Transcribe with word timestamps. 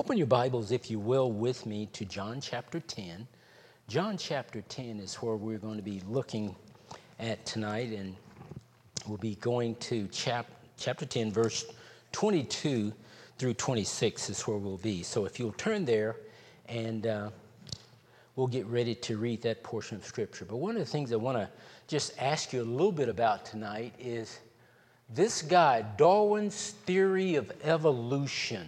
Open 0.00 0.18
your 0.18 0.26
Bibles, 0.26 0.72
if 0.72 0.90
you 0.90 0.98
will, 0.98 1.30
with 1.30 1.66
me 1.66 1.86
to 1.92 2.04
John 2.04 2.40
chapter 2.40 2.80
10. 2.80 3.28
John 3.86 4.18
chapter 4.18 4.60
10 4.62 4.98
is 4.98 5.14
where 5.14 5.36
we're 5.36 5.58
going 5.58 5.76
to 5.76 5.84
be 5.84 6.02
looking 6.08 6.56
at 7.20 7.46
tonight, 7.46 7.92
and 7.92 8.16
we'll 9.06 9.18
be 9.18 9.36
going 9.36 9.76
to 9.76 10.08
chap- 10.08 10.50
chapter 10.76 11.06
10, 11.06 11.30
verse 11.30 11.66
22 12.10 12.92
through 13.38 13.54
26 13.54 14.30
is 14.30 14.40
where 14.48 14.56
we'll 14.56 14.78
be. 14.78 15.04
So 15.04 15.26
if 15.26 15.38
you'll 15.38 15.52
turn 15.52 15.84
there, 15.84 16.16
and 16.68 17.06
uh, 17.06 17.30
we'll 18.34 18.48
get 18.48 18.66
ready 18.66 18.96
to 18.96 19.16
read 19.16 19.42
that 19.42 19.62
portion 19.62 19.96
of 19.96 20.04
Scripture. 20.04 20.44
But 20.44 20.56
one 20.56 20.74
of 20.74 20.80
the 20.80 20.90
things 20.90 21.12
I 21.12 21.16
want 21.16 21.38
to 21.38 21.48
just 21.86 22.20
ask 22.20 22.52
you 22.52 22.62
a 22.62 22.64
little 22.64 22.90
bit 22.90 23.08
about 23.08 23.46
tonight 23.46 23.94
is 24.00 24.40
this 25.08 25.40
guy, 25.40 25.82
Darwin's 25.96 26.70
theory 26.84 27.36
of 27.36 27.52
evolution. 27.62 28.66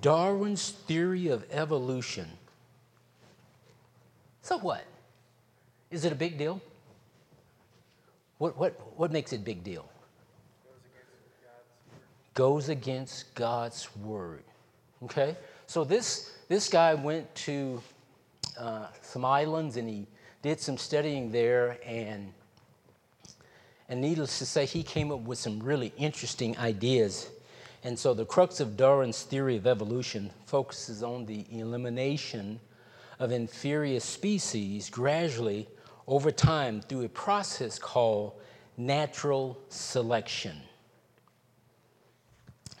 Darwin's 0.00 0.70
theory 0.70 1.28
of 1.28 1.44
evolution. 1.50 2.28
So 4.42 4.58
what? 4.58 4.84
Is 5.90 6.04
it 6.04 6.12
a 6.12 6.16
big 6.16 6.38
deal? 6.38 6.60
What, 8.38 8.56
what, 8.58 8.80
what 8.96 9.10
makes 9.10 9.32
it 9.32 9.36
a 9.36 9.44
big 9.44 9.64
deal? 9.64 9.88
Goes 12.34 12.68
against 12.68 13.34
God's 13.34 13.94
word. 13.96 14.44
Okay? 15.04 15.36
So 15.66 15.84
this, 15.84 16.36
this 16.48 16.68
guy 16.68 16.94
went 16.94 17.34
to 17.36 17.82
uh, 18.58 18.86
some 19.02 19.24
islands 19.24 19.76
and 19.76 19.88
he 19.88 20.06
did 20.42 20.60
some 20.60 20.76
studying 20.76 21.32
there 21.32 21.78
and 21.84 22.32
and 23.88 24.00
needless 24.00 24.38
to 24.38 24.46
say 24.46 24.66
he 24.66 24.82
came 24.82 25.12
up 25.12 25.20
with 25.20 25.38
some 25.38 25.60
really 25.60 25.92
interesting 25.96 26.56
ideas 26.58 27.30
and 27.86 27.96
so 27.96 28.12
the 28.12 28.24
crux 28.24 28.58
of 28.60 28.76
darwin's 28.76 29.22
theory 29.22 29.56
of 29.56 29.66
evolution 29.66 30.30
focuses 30.44 31.02
on 31.02 31.24
the 31.26 31.46
elimination 31.50 32.58
of 33.20 33.30
inferior 33.30 34.00
species 34.00 34.90
gradually 34.90 35.68
over 36.06 36.30
time 36.30 36.80
through 36.80 37.04
a 37.04 37.08
process 37.08 37.78
called 37.78 38.32
natural 38.76 39.58
selection 39.68 40.56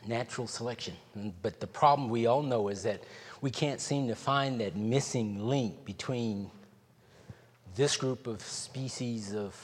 natural 0.06 0.46
selection 0.46 0.94
but 1.40 1.60
the 1.60 1.66
problem 1.66 2.10
we 2.10 2.26
all 2.26 2.42
know 2.42 2.68
is 2.68 2.82
that 2.82 3.02
we 3.40 3.50
can't 3.50 3.80
seem 3.80 4.08
to 4.08 4.14
find 4.14 4.60
that 4.60 4.74
missing 4.74 5.38
link 5.38 5.84
between 5.84 6.50
this 7.76 7.96
group 7.96 8.26
of 8.26 8.40
species 8.40 9.34
of 9.34 9.54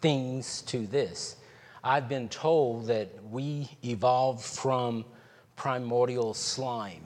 things 0.00 0.62
to 0.62 0.86
this. 0.86 1.36
I've 1.86 2.08
been 2.08 2.30
told 2.30 2.86
that 2.86 3.10
we 3.30 3.68
evolved 3.84 4.42
from 4.42 5.04
primordial 5.54 6.32
slime. 6.32 7.04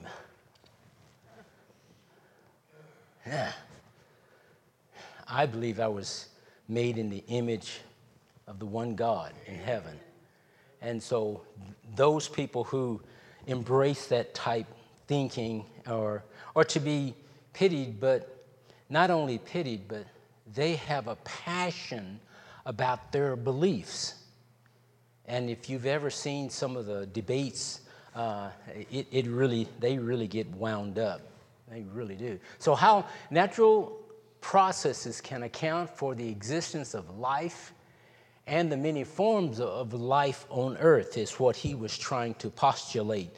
Yeah. 3.27 3.51
I 5.27 5.45
believe 5.47 5.81
I 5.81 5.89
was 5.89 6.29
made 6.69 6.97
in 6.97 7.09
the 7.09 7.25
image 7.27 7.81
of 8.47 8.57
the 8.57 8.65
one 8.65 8.95
God 8.95 9.33
in 9.47 9.55
heaven. 9.55 9.99
And 10.81 11.03
so 11.03 11.41
those 11.97 12.29
people 12.29 12.63
who 12.63 13.01
embrace 13.47 14.07
that 14.07 14.33
type 14.33 14.67
thinking 15.07 15.65
are, 15.87 16.23
or 16.55 16.63
to 16.63 16.79
be 16.79 17.15
pitied, 17.51 17.99
but 17.99 18.45
not 18.89 19.11
only 19.11 19.39
pitied, 19.39 19.89
but 19.89 20.05
they 20.53 20.77
have 20.77 21.09
a 21.09 21.15
passion 21.17 22.21
about 22.65 23.11
their 23.11 23.35
beliefs. 23.35 24.13
And 25.29 25.49
if 25.49 25.69
you've 25.69 25.85
ever 25.85 26.09
seen 26.09 26.49
some 26.49 26.75
of 26.75 26.85
the 26.85 27.05
debates, 27.05 27.81
uh, 28.15 28.49
it, 28.91 29.07
it 29.09 29.27
really, 29.27 29.69
they 29.79 29.97
really 29.97 30.27
get 30.27 30.49
wound 30.49 30.99
up. 30.99 31.21
They 31.71 31.85
really 31.93 32.15
do. 32.15 32.37
So, 32.57 32.75
how 32.75 33.05
natural 33.31 33.97
processes 34.41 35.21
can 35.21 35.43
account 35.43 35.89
for 35.89 36.15
the 36.15 36.27
existence 36.27 36.93
of 36.93 37.17
life 37.17 37.71
and 38.47 38.69
the 38.69 38.77
many 38.77 39.05
forms 39.05 39.61
of 39.61 39.93
life 39.93 40.45
on 40.49 40.75
earth 40.77 41.17
is 41.17 41.39
what 41.39 41.55
he 41.55 41.75
was 41.75 41.97
trying 41.97 42.33
to 42.35 42.49
postulate 42.49 43.29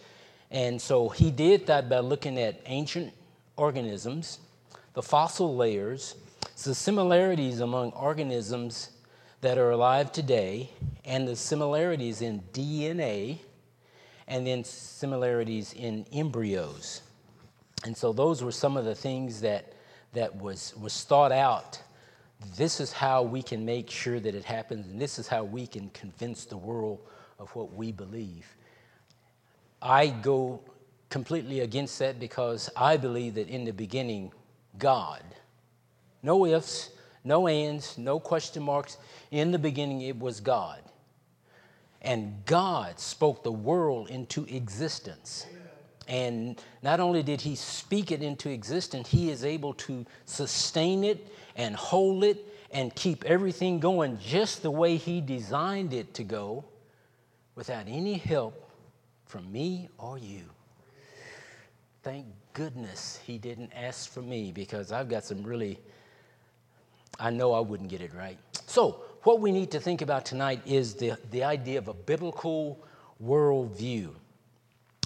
and 0.51 0.81
so 0.81 1.07
he 1.07 1.31
did 1.31 1.65
that 1.67 1.89
by 1.89 1.99
looking 1.99 2.37
at 2.37 2.59
ancient 2.65 3.13
organisms, 3.55 4.39
the 4.93 5.01
fossil 5.01 5.55
layers, 5.55 6.15
the 6.63 6.75
similarities 6.75 7.61
among 7.61 7.91
organisms 7.93 8.89
that 9.41 9.57
are 9.57 9.71
alive 9.71 10.11
today, 10.11 10.69
and 11.03 11.27
the 11.27 11.35
similarities 11.35 12.21
in 12.21 12.41
DNA, 12.53 13.39
and 14.27 14.45
then 14.45 14.63
similarities 14.63 15.73
in 15.73 16.05
embryos. 16.13 17.01
And 17.83 17.97
so 17.97 18.13
those 18.13 18.43
were 18.43 18.51
some 18.51 18.77
of 18.77 18.85
the 18.85 18.93
things 18.93 19.41
that, 19.41 19.73
that 20.13 20.35
was, 20.35 20.75
was 20.79 21.03
thought 21.03 21.31
out. 21.31 21.81
This 22.55 22.79
is 22.79 22.91
how 22.91 23.23
we 23.23 23.41
can 23.41 23.65
make 23.65 23.89
sure 23.89 24.19
that 24.19 24.35
it 24.35 24.45
happens, 24.45 24.87
and 24.87 25.01
this 25.01 25.17
is 25.17 25.27
how 25.27 25.43
we 25.43 25.65
can 25.65 25.89
convince 25.89 26.45
the 26.45 26.57
world 26.57 26.99
of 27.39 27.53
what 27.55 27.73
we 27.73 27.91
believe. 27.91 28.45
I 29.81 30.07
go 30.07 30.61
completely 31.09 31.61
against 31.61 31.97
that 31.99 32.19
because 32.19 32.69
I 32.75 32.97
believe 32.97 33.33
that 33.35 33.47
in 33.47 33.65
the 33.65 33.73
beginning, 33.73 34.31
God, 34.77 35.23
no 36.21 36.45
ifs, 36.45 36.91
no 37.23 37.47
ands, 37.47 37.97
no 37.97 38.19
question 38.19 38.63
marks, 38.63 38.97
in 39.31 39.51
the 39.51 39.59
beginning 39.59 40.01
it 40.01 40.17
was 40.17 40.39
God. 40.39 40.81
And 42.01 42.43
God 42.45 42.99
spoke 42.99 43.43
the 43.43 43.51
world 43.51 44.09
into 44.09 44.45
existence. 44.45 45.45
And 46.07 46.61
not 46.81 46.99
only 46.99 47.21
did 47.23 47.41
He 47.41 47.55
speak 47.55 48.11
it 48.11 48.21
into 48.23 48.49
existence, 48.49 49.09
He 49.09 49.29
is 49.29 49.45
able 49.45 49.73
to 49.75 50.05
sustain 50.25 51.03
it 51.03 51.27
and 51.55 51.75
hold 51.75 52.23
it 52.23 52.45
and 52.71 52.93
keep 52.95 53.23
everything 53.25 53.79
going 53.79 54.17
just 54.19 54.63
the 54.63 54.71
way 54.71 54.97
He 54.97 55.21
designed 55.21 55.93
it 55.93 56.13
to 56.15 56.23
go 56.23 56.65
without 57.55 57.85
any 57.87 58.15
help 58.15 58.69
from 59.25 59.49
me 59.51 59.87
or 59.97 60.17
you. 60.17 60.43
Thank 62.03 62.25
goodness 62.53 63.19
he 63.25 63.37
didn't 63.37 63.71
ask 63.75 64.11
for 64.11 64.21
me 64.21 64.51
because 64.51 64.91
I've 64.91 65.07
got 65.07 65.23
some 65.23 65.43
really, 65.43 65.79
I 67.19 67.29
know 67.29 67.53
I 67.53 67.59
wouldn't 67.59 67.89
get 67.89 68.01
it 68.01 68.13
right. 68.13 68.37
So, 68.65 69.03
what 69.23 69.39
we 69.39 69.51
need 69.51 69.69
to 69.71 69.79
think 69.79 70.01
about 70.01 70.25
tonight 70.25 70.61
is 70.65 70.95
the, 70.95 71.17
the 71.29 71.43
idea 71.43 71.77
of 71.77 71.87
a 71.87 71.93
biblical 71.93 72.83
worldview 73.23 74.09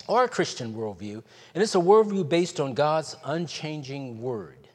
or 0.07 0.23
a 0.23 0.29
Christian 0.29 0.73
worldview, 0.73 1.21
and 1.53 1.63
it's 1.63 1.75
a 1.75 1.79
worldview 1.79 2.29
based 2.29 2.59
on 2.59 2.73
God's 2.73 3.17
unchanging 3.25 4.21
word. 4.21 4.67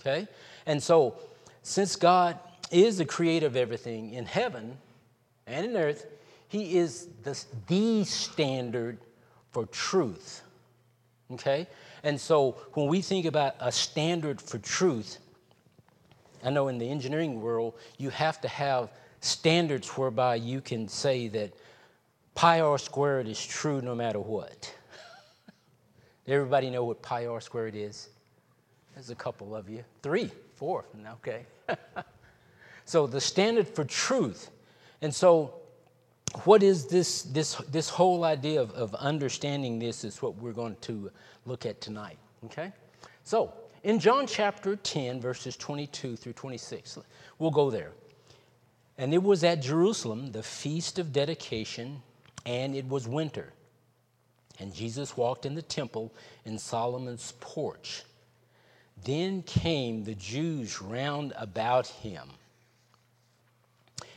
Okay? 0.00 0.26
And 0.66 0.82
so, 0.82 1.16
since 1.62 1.94
God 1.94 2.38
is 2.72 2.98
the 2.98 3.04
creator 3.04 3.46
of 3.46 3.56
everything 3.56 4.14
in 4.14 4.24
heaven 4.24 4.76
and 5.46 5.66
in 5.66 5.76
earth, 5.76 6.06
he 6.48 6.76
is 6.76 7.08
the, 7.22 7.40
the 7.68 8.04
standard 8.04 8.98
for 9.52 9.66
truth. 9.66 10.42
Okay? 11.32 11.66
And 12.02 12.20
so 12.20 12.56
when 12.72 12.88
we 12.88 13.00
think 13.00 13.26
about 13.26 13.54
a 13.60 13.70
standard 13.70 14.40
for 14.40 14.58
truth, 14.58 15.18
I 16.42 16.50
know 16.50 16.68
in 16.68 16.78
the 16.78 16.88
engineering 16.88 17.40
world, 17.40 17.74
you 17.98 18.10
have 18.10 18.40
to 18.40 18.48
have 18.48 18.90
standards 19.20 19.88
whereby 19.96 20.36
you 20.36 20.60
can 20.60 20.88
say 20.88 21.28
that 21.28 21.52
pi 22.34 22.60
r 22.60 22.78
squared 22.78 23.28
is 23.28 23.44
true 23.44 23.80
no 23.80 23.94
matter 23.94 24.18
what. 24.18 24.74
Everybody 26.26 26.70
know 26.70 26.84
what 26.84 27.02
pi 27.02 27.26
r 27.26 27.40
squared 27.40 27.74
is? 27.74 28.08
There's 28.94 29.10
a 29.10 29.14
couple 29.14 29.54
of 29.54 29.68
you. 29.70 29.84
Three, 30.02 30.30
four, 30.56 30.84
okay. 31.14 31.46
so 32.84 33.06
the 33.06 33.20
standard 33.20 33.68
for 33.68 33.84
truth. 33.84 34.50
And 35.00 35.14
so 35.14 35.54
what 36.44 36.62
is 36.62 36.86
this, 36.86 37.22
this, 37.22 37.54
this 37.70 37.88
whole 37.88 38.24
idea 38.24 38.60
of, 38.60 38.70
of 38.72 38.94
understanding 38.94 39.78
this 39.78 40.04
is 40.04 40.22
what 40.22 40.36
we're 40.36 40.52
going 40.52 40.76
to 40.82 41.10
look 41.46 41.66
at 41.66 41.80
tonight, 41.80 42.18
okay? 42.46 42.72
So, 43.24 43.52
in 43.82 43.98
John 43.98 44.26
chapter 44.26 44.76
10, 44.76 45.20
verses 45.20 45.56
22 45.56 46.16
through 46.16 46.32
26, 46.34 46.98
we'll 47.38 47.50
go 47.50 47.70
there. 47.70 47.92
And 48.98 49.12
it 49.12 49.22
was 49.22 49.42
at 49.42 49.62
Jerusalem, 49.62 50.32
the 50.32 50.42
feast 50.42 50.98
of 50.98 51.12
dedication, 51.12 52.02
and 52.46 52.74
it 52.74 52.86
was 52.86 53.08
winter. 53.08 53.52
And 54.60 54.72
Jesus 54.72 55.16
walked 55.16 55.46
in 55.46 55.54
the 55.54 55.62
temple 55.62 56.12
in 56.44 56.58
Solomon's 56.58 57.32
porch. 57.40 58.04
Then 59.04 59.42
came 59.42 60.04
the 60.04 60.14
Jews 60.14 60.80
round 60.80 61.32
about 61.36 61.86
him 61.88 62.28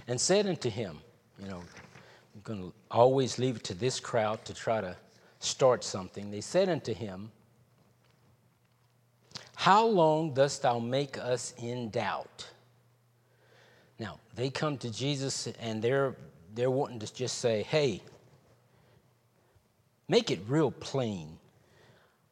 and 0.07 0.19
said 0.19 0.45
unto 0.45 0.69
him, 0.69 0.99
You 1.39 1.47
know, 1.47 1.61
I'm 2.35 2.41
going 2.43 2.59
to 2.59 2.73
always 2.91 3.39
leave 3.39 3.55
it 3.55 3.63
to 3.65 3.73
this 3.73 3.99
crowd 3.99 4.45
to 4.45 4.53
try 4.53 4.81
to 4.81 4.95
start 5.39 5.83
something. 5.83 6.29
They 6.29 6.41
said 6.41 6.69
unto 6.69 6.93
him, 6.93 7.31
How 9.55 9.85
long 9.85 10.33
dost 10.33 10.61
thou 10.61 10.79
make 10.79 11.17
us 11.17 11.53
in 11.57 11.89
doubt? 11.89 12.47
Now, 13.97 14.19
they 14.35 14.49
come 14.49 14.77
to 14.79 14.91
Jesus 14.91 15.47
and 15.59 15.81
they're, 15.81 16.15
they're 16.53 16.71
wanting 16.71 16.99
to 16.99 17.13
just 17.13 17.39
say, 17.39 17.63
Hey, 17.63 18.01
make 20.07 20.29
it 20.29 20.39
real 20.47 20.71
plain. 20.71 21.37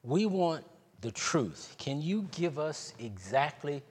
We 0.03 0.25
want 0.25 0.65
the 1.01 1.11
truth. 1.11 1.75
Can 1.77 2.01
you 2.01 2.27
give 2.31 2.59
us 2.59 2.93
exactly 2.99 3.81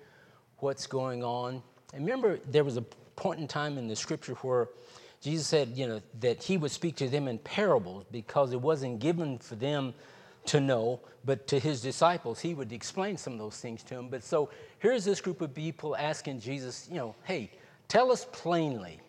what's 0.59 0.87
going 0.87 1.25
on? 1.25 1.63
And 1.95 2.05
remember, 2.05 2.39
there 2.51 2.65
was 2.65 2.77
a 2.77 2.83
point 3.17 3.41
in 3.41 3.49
time 3.49 3.79
in 3.79 3.89
the 3.89 3.97
scripture 3.97 4.35
where 4.35 4.69
Jesus 5.23 5.47
said, 5.47 5.69
you 5.77 5.87
know, 5.87 6.03
that 6.21 6.43
he 6.43 6.57
would 6.57 6.71
speak 6.71 6.97
to 6.97 7.09
them 7.09 7.29
in 7.29 7.39
parables 7.39 8.05
because 8.11 8.53
it 8.53 8.61
wasn't 8.61 8.99
given 8.99 9.39
for 9.39 9.55
them 9.55 9.95
to 10.47 10.61
know, 10.61 11.01
but 11.25 11.47
to 11.49 11.59
his 11.59 11.81
disciples, 11.81 12.41
he 12.41 12.55
would 12.55 12.73
explain 12.73 13.17
some 13.17 13.35
of 13.35 13.39
those 13.39 13.59
things 13.59 13.83
to 13.85 13.95
them. 13.95 14.09
But 14.09 14.25
so 14.25 14.51
here's 14.79 15.05
this 15.05 15.21
group 15.21 15.41
of 15.41 15.55
people 15.55 15.97
asking 15.97 16.41
Jesus, 16.41 16.89
you 16.91 16.97
know, 16.97 17.15
hey, 17.25 17.51
tell 17.89 18.11
us 18.11 18.27
plainly. 18.33 19.01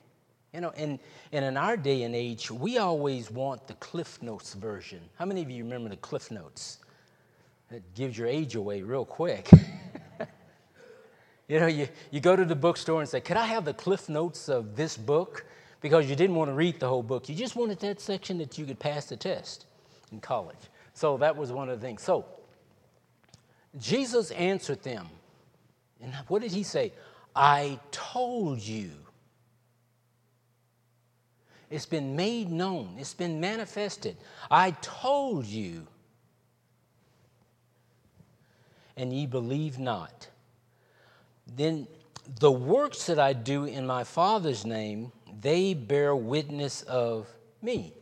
You 0.53 0.62
know, 0.62 0.71
and, 0.77 1.00
and 1.31 1.44
in 1.44 1.57
our 1.57 1.75
day 1.75 2.03
and 2.03 2.15
age, 2.15 2.51
we 2.51 2.77
always 2.77 3.31
want 3.31 3.68
the 3.68 3.74
Cliff 3.75 4.21
Notes 4.21 4.53
version. 4.53 5.00
How 5.15 5.25
many 5.25 5.41
of 5.41 5.50
you 5.50 5.63
remember 5.63 5.89
the 5.89 5.97
Cliff 5.97 6.30
Notes? 6.30 6.77
It 7.71 7.81
gives 7.95 8.15
your 8.15 8.27
age 8.27 8.53
away 8.53 8.83
real 8.83 9.03
quick. 9.03 9.50
you 11.47 11.59
know, 11.59 11.65
you, 11.65 11.88
you 12.12 12.19
go 12.19 12.36
to 12.36 12.45
the 12.45 12.56
bookstore 12.56 13.01
and 13.01 13.09
say, 13.09 13.19
Could 13.19 13.38
I 13.38 13.45
have 13.45 13.65
the 13.65 13.74
Cliff 13.74 14.09
Notes 14.09 14.47
of 14.47 14.75
this 14.75 14.95
book? 14.95 15.44
Because 15.81 16.07
you 16.07 16.15
didn't 16.15 16.36
want 16.36 16.51
to 16.51 16.53
read 16.53 16.79
the 16.79 16.88
whole 16.88 17.01
book. 17.01 17.27
You 17.27 17.33
just 17.33 17.56
wanted 17.56 17.79
that 17.79 18.00
section 18.00 18.38
that 18.38 18.56
you 18.59 18.65
could 18.65 18.79
pass 18.79 19.06
the 19.06 19.18
test 19.18 19.65
in 20.12 20.19
college. 20.21 20.56
So 20.94 21.18
that 21.18 21.36
was 21.36 21.51
one 21.51 21.69
of 21.69 21.80
the 21.80 21.86
things. 21.86 22.01
So 22.01 22.25
Jesus 23.80 24.31
answered 24.31 24.84
them. 24.84 25.07
And 26.01 26.13
what 26.28 26.42
did 26.42 26.51
he 26.51 26.63
say? 26.63 26.94
I 27.36 27.80
told 27.92 28.60
you. 28.60 28.92
It's 31.69 31.88
been 31.88 32.16
made 32.16 32.51
known, 32.51 32.98
it's 33.00 33.16
been 33.16 33.40
manifested. 33.40 34.18
I 34.51 34.72
told 34.81 35.45
you. 35.45 35.88
And 38.96 39.12
ye 39.12 39.25
believe 39.25 39.80
not. 39.80 40.28
Then 41.48 41.88
the 42.39 42.51
works 42.51 43.07
that 43.07 43.18
I 43.18 43.34
do 43.34 43.66
in 43.66 43.88
my 43.88 44.04
Father's 44.04 44.66
name, 44.66 45.12
they 45.42 45.74
bear 45.74 46.16
witness 46.16 46.84
of 46.84 47.28
me. 47.60 47.94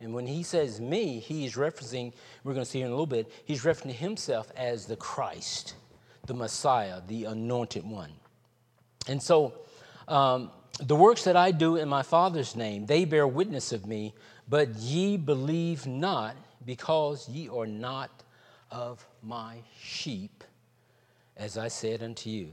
And 0.00 0.14
when 0.14 0.26
he 0.26 0.42
says 0.42 0.80
me, 0.80 1.18
he 1.18 1.44
is 1.44 1.54
referencing, 1.54 2.12
we're 2.44 2.54
going 2.54 2.64
to 2.64 2.70
see 2.70 2.78
here 2.78 2.86
in 2.86 2.92
a 2.92 2.94
little 2.94 3.06
bit, 3.06 3.30
he's 3.44 3.64
referencing 3.64 3.94
himself 3.94 4.52
as 4.56 4.86
the 4.86 4.96
Christ, 4.96 5.74
the 6.26 6.34
Messiah, 6.34 7.00
the 7.08 7.24
anointed 7.24 7.84
one. 7.84 8.12
And 9.08 9.20
so, 9.20 9.54
um, 10.06 10.50
the 10.80 10.94
works 10.94 11.24
that 11.24 11.36
I 11.36 11.50
do 11.50 11.76
in 11.76 11.88
my 11.88 12.02
Father's 12.02 12.54
name, 12.54 12.86
they 12.86 13.04
bear 13.04 13.26
witness 13.26 13.72
of 13.72 13.86
me, 13.86 14.14
but 14.48 14.68
ye 14.76 15.16
believe 15.16 15.86
not, 15.86 16.36
because 16.64 17.28
ye 17.28 17.48
are 17.48 17.66
not 17.66 18.10
of 18.70 19.04
my 19.22 19.56
sheep, 19.80 20.44
as 21.36 21.58
I 21.58 21.68
said 21.68 22.02
unto 22.02 22.30
you. 22.30 22.52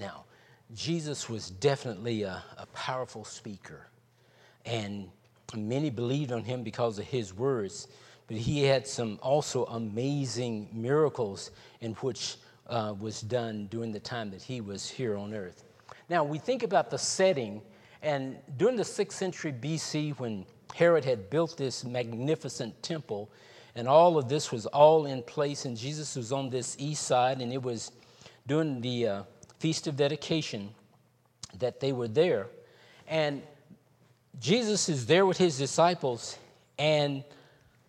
Now, 0.00 0.24
Jesus 0.74 1.28
was 1.28 1.50
definitely 1.50 2.22
a, 2.22 2.42
a 2.58 2.66
powerful 2.66 3.24
speaker, 3.24 3.86
and 4.64 5.08
Many 5.56 5.90
believed 5.90 6.32
on 6.32 6.44
him 6.44 6.62
because 6.62 6.98
of 6.98 7.04
his 7.04 7.34
words, 7.34 7.88
but 8.26 8.36
he 8.36 8.62
had 8.62 8.86
some 8.86 9.18
also 9.22 9.64
amazing 9.66 10.68
miracles 10.72 11.50
in 11.80 11.92
which 11.94 12.36
uh, 12.68 12.94
was 12.98 13.20
done 13.20 13.66
during 13.70 13.92
the 13.92 14.00
time 14.00 14.30
that 14.30 14.42
he 14.42 14.60
was 14.60 14.88
here 14.88 15.16
on 15.16 15.34
earth. 15.34 15.64
Now, 16.08 16.24
we 16.24 16.38
think 16.38 16.62
about 16.62 16.90
the 16.90 16.98
setting, 16.98 17.62
and 18.02 18.38
during 18.56 18.76
the 18.76 18.82
6th 18.82 19.12
century 19.12 19.52
BC, 19.52 20.18
when 20.18 20.44
Herod 20.74 21.04
had 21.04 21.30
built 21.30 21.56
this 21.56 21.84
magnificent 21.84 22.82
temple, 22.82 23.30
and 23.74 23.88
all 23.88 24.18
of 24.18 24.28
this 24.28 24.52
was 24.52 24.66
all 24.66 25.06
in 25.06 25.22
place, 25.22 25.64
and 25.64 25.76
Jesus 25.76 26.16
was 26.16 26.32
on 26.32 26.50
this 26.50 26.76
east 26.78 27.04
side, 27.04 27.40
and 27.40 27.52
it 27.52 27.62
was 27.62 27.92
during 28.46 28.80
the 28.80 29.08
uh, 29.08 29.22
Feast 29.58 29.86
of 29.86 29.96
Dedication 29.96 30.70
that 31.58 31.80
they 31.80 31.92
were 31.92 32.08
there. 32.08 32.48
And 33.08 33.42
Jesus 34.40 34.88
is 34.88 35.06
there 35.06 35.26
with 35.26 35.38
his 35.38 35.58
disciples, 35.58 36.38
and 36.78 37.24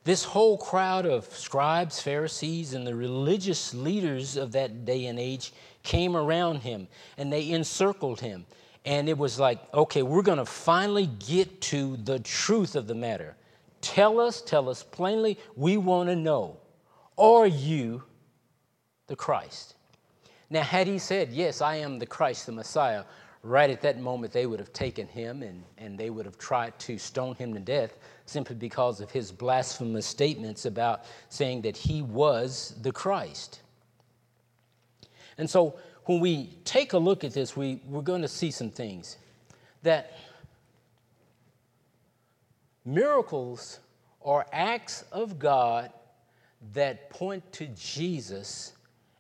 this 0.06 0.24
whole 0.24 0.58
crowd 0.58 1.08
of 1.08 1.26
scribes, 1.26 2.00
Pharisees, 2.00 2.74
and 2.74 2.86
the 2.86 2.96
religious 2.96 3.74
leaders 3.74 4.38
of 4.38 4.52
that 4.52 4.86
day 4.86 5.08
and 5.08 5.18
age 5.18 5.52
came 5.82 6.16
around 6.16 6.58
him 6.58 6.88
and 7.18 7.34
they 7.34 7.50
encircled 7.50 8.22
him. 8.22 8.46
And 8.86 9.10
it 9.10 9.18
was 9.18 9.40
like, 9.40 9.58
okay, 9.74 10.04
we're 10.04 10.22
going 10.22 10.38
to 10.38 10.46
finally 10.46 11.08
get 11.08 11.60
to 11.62 11.98
the 11.98 12.20
truth 12.20 12.76
of 12.76 12.86
the 12.86 12.94
matter. 12.94 13.36
Tell 13.82 14.20
us, 14.20 14.42
tell 14.42 14.70
us 14.70 14.84
plainly, 14.84 15.40
we 15.56 15.78
want 15.78 16.10
to 16.10 16.16
know. 16.16 16.58
Are 17.18 17.48
you 17.48 18.04
the 19.08 19.16
Christ? 19.16 19.74
Now, 20.52 20.62
had 20.62 20.86
he 20.86 21.00
said, 21.00 21.32
Yes, 21.32 21.62
I 21.62 21.78
am 21.78 21.98
the 21.98 22.06
Christ, 22.06 22.46
the 22.46 22.52
Messiah, 22.52 23.06
right 23.46 23.70
at 23.70 23.82
that 23.82 24.00
moment, 24.00 24.34
they 24.34 24.48
would 24.48 24.60
have 24.60 24.74
taken 24.74 25.08
him 25.08 25.44
and, 25.44 25.64
and 25.78 25.98
they 25.98 26.10
would 26.10 26.26
have 26.26 26.38
tried 26.38 26.78
to 26.80 26.98
stone 26.98 27.36
him 27.36 27.54
to 27.54 27.60
death 27.60 27.98
simply 28.26 28.56
because 28.56 29.00
of 29.02 29.12
his 29.12 29.32
blasphemous 29.32 30.06
statements 30.06 30.66
about 30.66 31.06
saying 31.30 31.62
that 31.62 31.78
he 31.78 32.02
was 32.02 32.76
the 32.82 32.92
Christ. 32.92 33.62
And 35.38 35.50
so, 35.50 35.78
when 36.06 36.20
we 36.20 36.58
take 36.66 36.94
a 36.94 36.98
look 36.98 37.24
at 37.24 37.34
this, 37.34 37.56
we, 37.56 37.82
we're 37.88 38.02
going 38.02 38.22
to 38.22 38.28
see 38.28 38.52
some 38.52 38.70
things. 38.70 39.18
That 39.84 40.18
miracles 42.84 43.80
are 44.24 44.46
acts 44.52 45.04
of 45.12 45.40
God 45.40 45.92
that 46.74 47.10
point 47.10 47.52
to 47.54 47.68
Jesus 47.68 48.74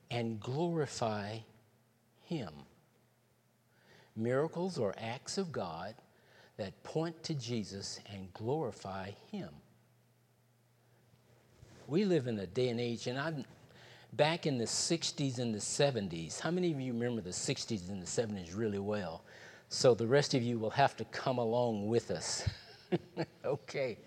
and 0.10 0.40
glorify 0.40 1.40
Him. 2.24 2.52
Miracles 4.16 4.78
or 4.78 4.94
acts 4.98 5.38
of 5.38 5.52
God 5.52 5.96
that 6.58 6.82
point 6.84 7.22
to 7.24 7.34
Jesus 7.34 8.00
and 8.12 8.34
glorify 8.34 9.12
Him. 9.32 9.50
We 11.88 12.06
live 12.06 12.28
in 12.28 12.40
a 12.40 12.48
day 12.48 12.70
and 12.70 12.80
age, 12.80 13.08
and 13.08 13.20
I'm 13.20 13.46
back 14.14 14.46
in 14.46 14.58
the 14.58 14.66
60s 14.66 15.40
and 15.40 15.54
the 15.54 15.60
70s. 15.60 16.40
How 16.40 16.50
many 16.50 16.72
of 16.72 16.80
you 16.80 16.94
remember 16.94 17.22
the 17.22 17.30
60s 17.30 17.90
and 17.90 18.02
the 18.02 18.08
70s 18.08 18.58
really 18.58 18.80
well? 18.80 19.24
So 19.70 19.94
the 19.94 20.08
rest 20.08 20.34
of 20.34 20.42
you 20.42 20.58
will 20.58 20.70
have 20.72 20.96
to 20.98 21.06
come 21.06 21.38
along 21.38 21.88
with 21.88 22.12
us. 22.12 22.48
okay. 23.46 23.98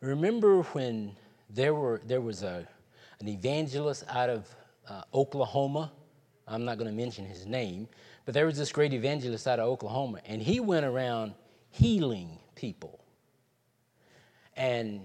Remember 0.00 0.62
when 0.62 1.14
there, 1.48 1.74
were, 1.74 2.02
there 2.04 2.20
was 2.20 2.42
a, 2.42 2.66
an 3.20 3.28
evangelist 3.28 4.04
out 4.08 4.28
of 4.28 4.54
uh, 4.88 5.02
Oklahoma? 5.14 5.92
I'm 6.46 6.64
not 6.64 6.76
going 6.76 6.90
to 6.90 6.96
mention 6.96 7.24
his 7.24 7.46
name, 7.46 7.88
but 8.24 8.34
there 8.34 8.46
was 8.46 8.56
this 8.56 8.72
great 8.72 8.92
evangelist 8.92 9.46
out 9.46 9.58
of 9.58 9.66
Oklahoma, 9.66 10.20
and 10.26 10.40
he 10.40 10.60
went 10.60 10.86
around 10.86 11.34
healing 11.70 12.38
people. 12.54 13.00
And 14.56 15.02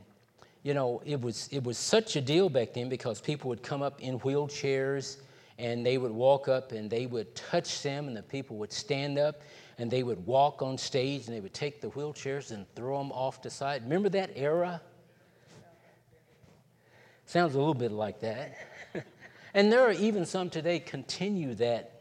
you 0.64 0.74
know, 0.74 1.02
it 1.06 1.20
was 1.20 1.48
it 1.52 1.64
was 1.64 1.78
such 1.78 2.16
a 2.16 2.22
deal 2.22 2.50
back 2.50 2.74
then 2.74 2.90
because 2.90 3.22
people 3.22 3.50
would 3.50 3.64
come 3.64 3.82
up 3.82 4.02
in 4.02 4.20
wheelchairs 4.20 5.18
and 5.58 5.86
they 5.86 5.98
would 5.98 6.12
walk 6.12 6.48
up 6.48 6.72
and 6.72 6.90
they 6.90 7.06
would 7.06 7.34
touch 7.36 7.82
them 7.82 8.08
and 8.08 8.16
the 8.16 8.24
people 8.24 8.58
would 8.58 8.72
stand 8.72 9.18
up 9.18 9.42
and 9.78 9.90
they 9.90 10.04
would 10.04 10.26
walk 10.26 10.62
on 10.62 10.78
stage 10.78 11.28
and 11.28 11.36
they 11.36 11.40
would 11.40 11.54
take 11.54 11.82
the 11.82 11.90
wheelchairs 11.90 12.52
and 12.52 12.66
throw 12.76 12.98
them 12.98 13.12
off 13.12 13.42
the 13.42 13.50
side. 13.50 13.84
Remember 13.84 14.10
that 14.10 14.32
era? 14.36 14.82
Sounds 17.26 17.56
a 17.56 17.58
little 17.58 17.74
bit 17.74 17.92
like 17.92 18.20
that. 18.22 18.58
and 19.54 19.72
there 19.72 19.82
are 19.82 19.92
even 19.92 20.26
some 20.26 20.50
today 20.50 20.80
continue 20.80 21.54
that 21.56 21.99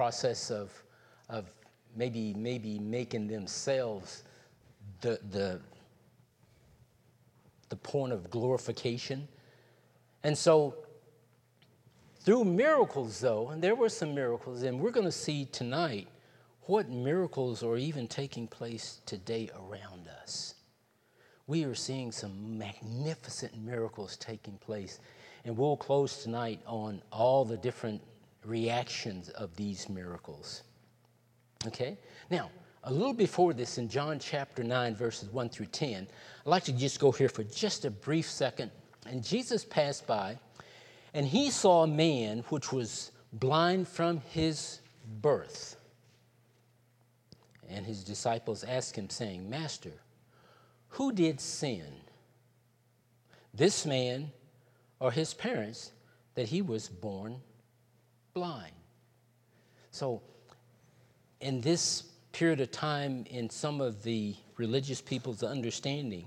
process 0.00 0.50
of, 0.50 0.72
of 1.28 1.44
maybe, 1.94 2.32
maybe 2.32 2.78
making 2.78 3.28
themselves 3.28 4.22
the, 5.02 5.20
the, 5.30 5.60
the 7.68 7.76
point 7.76 8.10
of 8.10 8.30
glorification. 8.30 9.28
And 10.24 10.38
so, 10.38 10.74
through 12.20 12.46
miracles, 12.46 13.20
though, 13.20 13.50
and 13.50 13.60
there 13.60 13.74
were 13.74 13.90
some 13.90 14.14
miracles, 14.14 14.62
and 14.62 14.80
we're 14.80 14.90
going 14.90 15.04
to 15.04 15.12
see 15.12 15.44
tonight 15.44 16.08
what 16.62 16.88
miracles 16.88 17.62
are 17.62 17.76
even 17.76 18.08
taking 18.08 18.46
place 18.46 19.00
today 19.04 19.50
around 19.54 20.08
us. 20.22 20.54
We 21.46 21.64
are 21.64 21.74
seeing 21.74 22.10
some 22.10 22.56
magnificent 22.56 23.52
miracles 23.62 24.16
taking 24.16 24.56
place, 24.56 24.98
and 25.44 25.58
we'll 25.58 25.76
close 25.76 26.22
tonight 26.22 26.60
on 26.64 27.02
all 27.12 27.44
the 27.44 27.58
different 27.58 28.00
reactions 28.44 29.28
of 29.30 29.54
these 29.56 29.88
miracles. 29.88 30.62
Okay? 31.66 31.98
Now, 32.30 32.50
a 32.84 32.92
little 32.92 33.12
before 33.12 33.52
this, 33.52 33.76
in 33.76 33.88
John 33.88 34.18
chapter 34.18 34.64
9, 34.64 34.94
verses 34.94 35.28
1 35.30 35.50
through 35.50 35.66
10, 35.66 36.06
I'd 36.46 36.48
like 36.48 36.64
to 36.64 36.72
just 36.72 36.98
go 36.98 37.12
here 37.12 37.28
for 37.28 37.44
just 37.44 37.84
a 37.84 37.90
brief 37.90 38.28
second. 38.28 38.70
And 39.06 39.22
Jesus 39.22 39.64
passed 39.64 40.06
by, 40.06 40.38
and 41.12 41.26
he 41.26 41.50
saw 41.50 41.82
a 41.82 41.86
man 41.86 42.44
which 42.48 42.72
was 42.72 43.12
blind 43.32 43.86
from 43.86 44.22
his 44.30 44.80
birth. 45.20 45.76
And 47.68 47.84
his 47.84 48.02
disciples 48.02 48.64
asked 48.64 48.96
him, 48.96 49.10
saying, 49.10 49.48
Master, 49.48 49.92
who 50.88 51.12
did 51.12 51.40
sin? 51.40 51.86
This 53.52 53.84
man 53.84 54.32
or 55.00 55.12
his 55.12 55.34
parents 55.34 55.92
that 56.34 56.48
he 56.48 56.62
was 56.62 56.88
born 56.88 57.40
blind? 58.34 58.72
So, 59.90 60.22
in 61.40 61.60
this 61.60 62.04
period 62.32 62.60
of 62.60 62.70
time, 62.70 63.24
in 63.30 63.50
some 63.50 63.80
of 63.80 64.02
the 64.02 64.34
religious 64.56 65.00
people's 65.00 65.42
understanding, 65.42 66.26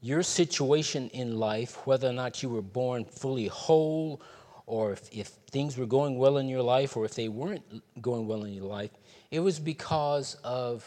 your 0.00 0.22
situation 0.22 1.08
in 1.10 1.38
life, 1.38 1.86
whether 1.86 2.08
or 2.08 2.12
not 2.12 2.42
you 2.42 2.48
were 2.48 2.62
born 2.62 3.04
fully 3.04 3.48
whole, 3.48 4.20
or 4.66 4.92
if, 4.92 5.08
if 5.12 5.28
things 5.50 5.76
were 5.76 5.86
going 5.86 6.18
well 6.18 6.36
in 6.36 6.48
your 6.48 6.62
life, 6.62 6.96
or 6.96 7.04
if 7.04 7.14
they 7.14 7.28
weren't 7.28 7.64
going 8.00 8.26
well 8.26 8.44
in 8.44 8.52
your 8.52 8.66
life, 8.66 8.90
it 9.30 9.40
was 9.40 9.58
because 9.58 10.36
of 10.44 10.84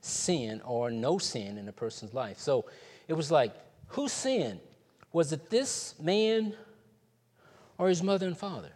sin 0.00 0.60
or 0.64 0.90
no 0.90 1.18
sin 1.18 1.58
in 1.58 1.68
a 1.68 1.72
person's 1.72 2.14
life. 2.14 2.38
So 2.38 2.66
it 3.08 3.14
was 3.14 3.30
like, 3.30 3.52
who 3.88 4.08
sinned? 4.08 4.60
Was 5.12 5.32
it 5.32 5.50
this 5.50 5.94
man 6.00 6.54
or 7.78 7.88
his 7.88 8.02
mother 8.02 8.26
and 8.26 8.36
father 8.36 8.72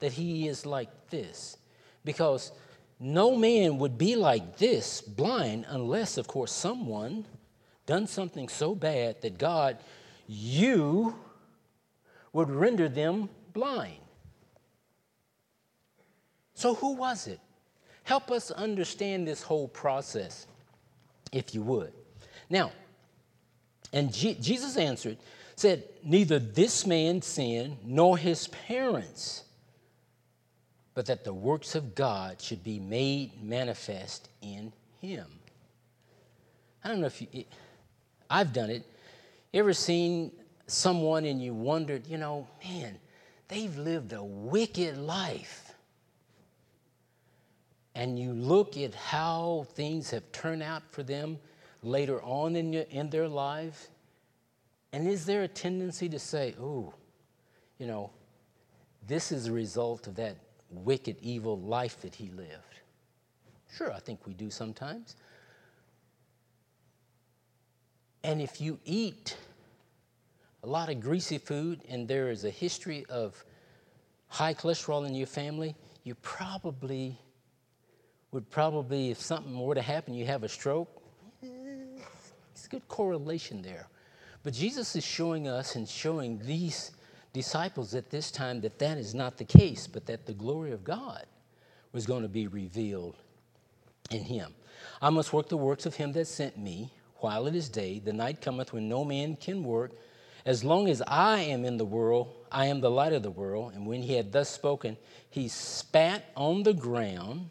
that 0.00 0.12
he 0.12 0.48
is 0.48 0.66
like 0.66 1.08
this? 1.08 1.56
Because 2.04 2.52
no 3.00 3.36
man 3.36 3.78
would 3.78 3.96
be 3.96 4.16
like 4.16 4.58
this, 4.58 5.00
blind, 5.00 5.64
unless, 5.68 6.18
of 6.18 6.26
course, 6.26 6.52
someone 6.52 7.24
done 7.86 8.06
something 8.06 8.48
so 8.48 8.74
bad 8.74 9.22
that 9.22 9.38
God, 9.38 9.78
you 10.26 11.14
would 12.32 12.50
render 12.50 12.88
them 12.88 13.30
blind. 13.52 13.98
So, 16.54 16.74
who 16.74 16.94
was 16.94 17.28
it? 17.28 17.40
Help 18.02 18.30
us 18.30 18.50
understand 18.50 19.26
this 19.26 19.42
whole 19.42 19.68
process, 19.68 20.46
if 21.30 21.54
you 21.54 21.62
would. 21.62 21.92
Now, 22.50 22.72
and 23.92 24.12
Jesus 24.12 24.76
answered, 24.76 25.18
said, 25.58 25.84
Neither 26.04 26.38
this 26.38 26.86
man 26.86 27.20
sinned 27.20 27.78
nor 27.84 28.16
his 28.16 28.48
parents, 28.48 29.44
but 30.94 31.06
that 31.06 31.24
the 31.24 31.34
works 31.34 31.74
of 31.74 31.94
God 31.94 32.40
should 32.40 32.62
be 32.62 32.78
made 32.78 33.42
manifest 33.42 34.28
in 34.40 34.72
him. 35.00 35.26
I 36.82 36.88
don't 36.88 37.00
know 37.00 37.06
if 37.06 37.20
you. 37.20 37.28
It, 37.32 37.46
I've 38.30 38.52
done 38.52 38.70
it. 38.70 38.84
You 39.52 39.60
ever 39.60 39.72
seen 39.72 40.30
someone 40.66 41.24
and 41.24 41.42
you 41.42 41.54
wondered, 41.54 42.06
you 42.06 42.18
know, 42.18 42.46
man, 42.64 42.98
they've 43.48 43.76
lived 43.76 44.12
a 44.12 44.22
wicked 44.22 44.96
life. 44.96 45.72
And 47.94 48.18
you 48.18 48.32
look 48.32 48.76
at 48.76 48.94
how 48.94 49.66
things 49.74 50.10
have 50.10 50.30
turned 50.30 50.62
out 50.62 50.82
for 50.92 51.02
them 51.02 51.38
later 51.82 52.22
on 52.22 52.54
in, 52.54 52.72
your, 52.72 52.84
in 52.90 53.10
their 53.10 53.26
lives. 53.26 53.88
And 54.92 55.06
is 55.06 55.26
there 55.26 55.42
a 55.42 55.48
tendency 55.48 56.08
to 56.08 56.18
say, 56.18 56.54
oh, 56.60 56.94
you 57.78 57.86
know, 57.86 58.10
this 59.06 59.32
is 59.32 59.46
a 59.46 59.52
result 59.52 60.06
of 60.06 60.16
that 60.16 60.36
wicked, 60.70 61.16
evil 61.20 61.58
life 61.58 62.00
that 62.00 62.14
he 62.14 62.30
lived? 62.30 62.80
Sure, 63.76 63.92
I 63.92 64.00
think 64.00 64.26
we 64.26 64.32
do 64.32 64.50
sometimes. 64.50 65.16
And 68.24 68.40
if 68.40 68.60
you 68.60 68.78
eat 68.84 69.36
a 70.62 70.66
lot 70.66 70.88
of 70.88 71.00
greasy 71.00 71.38
food 71.38 71.82
and 71.88 72.08
there 72.08 72.30
is 72.30 72.44
a 72.44 72.50
history 72.50 73.04
of 73.08 73.44
high 74.28 74.54
cholesterol 74.54 75.06
in 75.06 75.14
your 75.14 75.26
family, 75.26 75.74
you 76.04 76.14
probably 76.16 77.18
would 78.32 78.50
probably, 78.50 79.10
if 79.10 79.20
something 79.20 79.58
were 79.58 79.74
to 79.74 79.82
happen, 79.82 80.14
you 80.14 80.26
have 80.26 80.42
a 80.42 80.48
stroke. 80.48 81.02
Eh, 81.42 81.46
it's 82.52 82.66
a 82.66 82.68
good 82.68 82.86
correlation 82.88 83.62
there. 83.62 83.88
But 84.48 84.54
Jesus 84.54 84.96
is 84.96 85.04
showing 85.04 85.46
us 85.46 85.76
and 85.76 85.86
showing 85.86 86.38
these 86.38 86.92
disciples 87.34 87.94
at 87.94 88.08
this 88.08 88.30
time 88.30 88.62
that 88.62 88.78
that 88.78 88.96
is 88.96 89.14
not 89.14 89.36
the 89.36 89.44
case, 89.44 89.86
but 89.86 90.06
that 90.06 90.24
the 90.24 90.32
glory 90.32 90.72
of 90.72 90.82
God 90.82 91.26
was 91.92 92.06
going 92.06 92.22
to 92.22 92.30
be 92.30 92.46
revealed 92.46 93.16
in 94.10 94.22
him. 94.22 94.54
I 95.02 95.10
must 95.10 95.34
work 95.34 95.50
the 95.50 95.58
works 95.58 95.84
of 95.84 95.96
him 95.96 96.12
that 96.12 96.28
sent 96.28 96.56
me 96.56 96.90
while 97.16 97.46
it 97.46 97.54
is 97.54 97.68
day. 97.68 97.98
The 97.98 98.14
night 98.14 98.40
cometh 98.40 98.72
when 98.72 98.88
no 98.88 99.04
man 99.04 99.36
can 99.36 99.62
work. 99.62 99.92
As 100.46 100.64
long 100.64 100.88
as 100.88 101.02
I 101.06 101.40
am 101.40 101.66
in 101.66 101.76
the 101.76 101.84
world, 101.84 102.34
I 102.50 102.68
am 102.68 102.80
the 102.80 102.90
light 102.90 103.12
of 103.12 103.22
the 103.22 103.30
world. 103.30 103.74
And 103.74 103.86
when 103.86 104.00
he 104.00 104.14
had 104.14 104.32
thus 104.32 104.48
spoken, 104.48 104.96
he 105.28 105.48
spat 105.48 106.24
on 106.34 106.62
the 106.62 106.72
ground, 106.72 107.50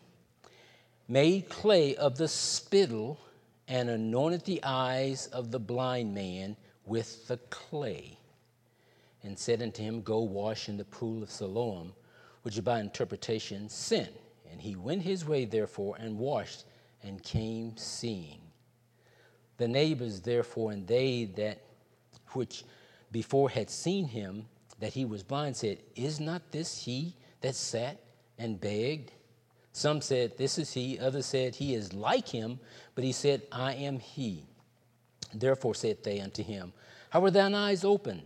made 1.08 1.48
clay 1.48 1.96
of 1.96 2.18
the 2.18 2.28
spittle, 2.28 3.20
and 3.68 3.88
anointed 3.88 4.46
the 4.46 4.62
eyes 4.64 5.28
of 5.28 5.52
the 5.52 5.60
blind 5.60 6.16
man 6.16 6.58
with 6.88 7.28
the 7.28 7.38
clay, 7.50 8.18
and 9.24 9.38
said 9.38 9.62
unto 9.62 9.84
him, 9.84 10.02
Go 10.02 10.20
wash 10.20 10.70
in 10.70 10.78
the 10.78 10.86
pool 10.86 11.22
of 11.22 11.30
Siloam, 11.30 11.94
which 12.44 12.64
by 12.64 12.80
interpretation 12.80 13.70
sin. 13.70 14.08
And 14.52 14.62
he 14.62 14.76
went 14.76 15.02
his 15.02 15.26
way, 15.26 15.46
therefore, 15.46 15.98
and 16.00 16.18
washed, 16.18 16.64
and 17.04 17.22
came 17.22 17.76
seeing. 17.78 18.40
The 19.58 19.68
neighbors, 19.68 20.22
therefore, 20.22 20.72
and 20.72 20.88
they 20.88 21.26
that 21.36 21.62
which 22.34 22.64
before 23.12 23.50
had 23.50 23.70
seen 23.70 24.08
him, 24.08 24.46
that 24.80 24.94
he 24.94 25.06
was 25.06 25.24
blind, 25.24 25.58
said, 25.58 25.80
Is 25.96 26.20
not 26.20 26.52
this 26.52 26.84
he 26.84 27.16
that 27.42 27.56
sat 27.56 28.00
and 28.38 28.62
begged? 28.62 29.12
Some 29.72 30.02
said, 30.02 30.38
This 30.38 30.58
is 30.58 30.74
he. 30.74 31.00
Others 31.00 31.26
said, 31.26 31.56
He 31.56 31.74
is 31.74 31.94
like 31.94 32.28
him. 32.28 32.60
But 32.96 33.04
he 33.04 33.12
said, 33.12 33.42
I 33.52 33.74
am 33.74 34.00
he. 34.00 34.46
Therefore 35.34 35.76
said 35.76 36.04
they 36.04 36.20
unto 36.20 36.44
him, 36.44 36.74
How 37.10 37.22
were 37.22 37.32
thine 37.32 37.54
eyes 37.54 37.84
open? 37.84 38.24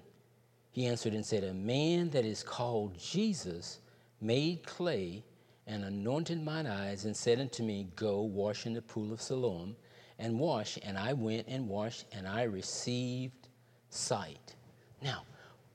He 0.71 0.85
answered 0.85 1.13
and 1.13 1.25
said, 1.25 1.43
A 1.43 1.53
man 1.53 2.09
that 2.11 2.25
is 2.25 2.43
called 2.43 2.97
Jesus 2.97 3.79
made 4.21 4.65
clay 4.65 5.23
and 5.67 5.83
anointed 5.83 6.43
mine 6.43 6.67
eyes 6.67 7.05
and 7.05 7.15
said 7.15 7.39
unto 7.39 7.63
me, 7.63 7.87
Go 7.95 8.21
wash 8.21 8.65
in 8.65 8.73
the 8.73 8.81
pool 8.81 9.11
of 9.11 9.21
Siloam 9.21 9.75
and 10.19 10.39
wash. 10.39 10.77
And 10.83 10.97
I 10.97 11.13
went 11.13 11.47
and 11.47 11.67
washed, 11.67 12.05
and 12.13 12.27
I 12.27 12.43
received 12.43 13.49
sight. 13.89 14.55
Now, 15.01 15.23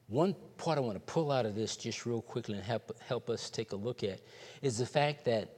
one 0.08 0.34
part 0.56 0.78
I 0.78 0.80
want 0.80 0.94
to 0.94 1.12
pull 1.12 1.32
out 1.32 1.46
of 1.46 1.54
this 1.54 1.76
just 1.76 2.06
real 2.06 2.22
quickly 2.22 2.54
and 2.54 2.62
help, 2.62 2.96
help 3.02 3.28
us 3.28 3.50
take 3.50 3.72
a 3.72 3.76
look 3.76 4.04
at 4.04 4.20
is 4.62 4.78
the 4.78 4.86
fact 4.86 5.24
that 5.24 5.50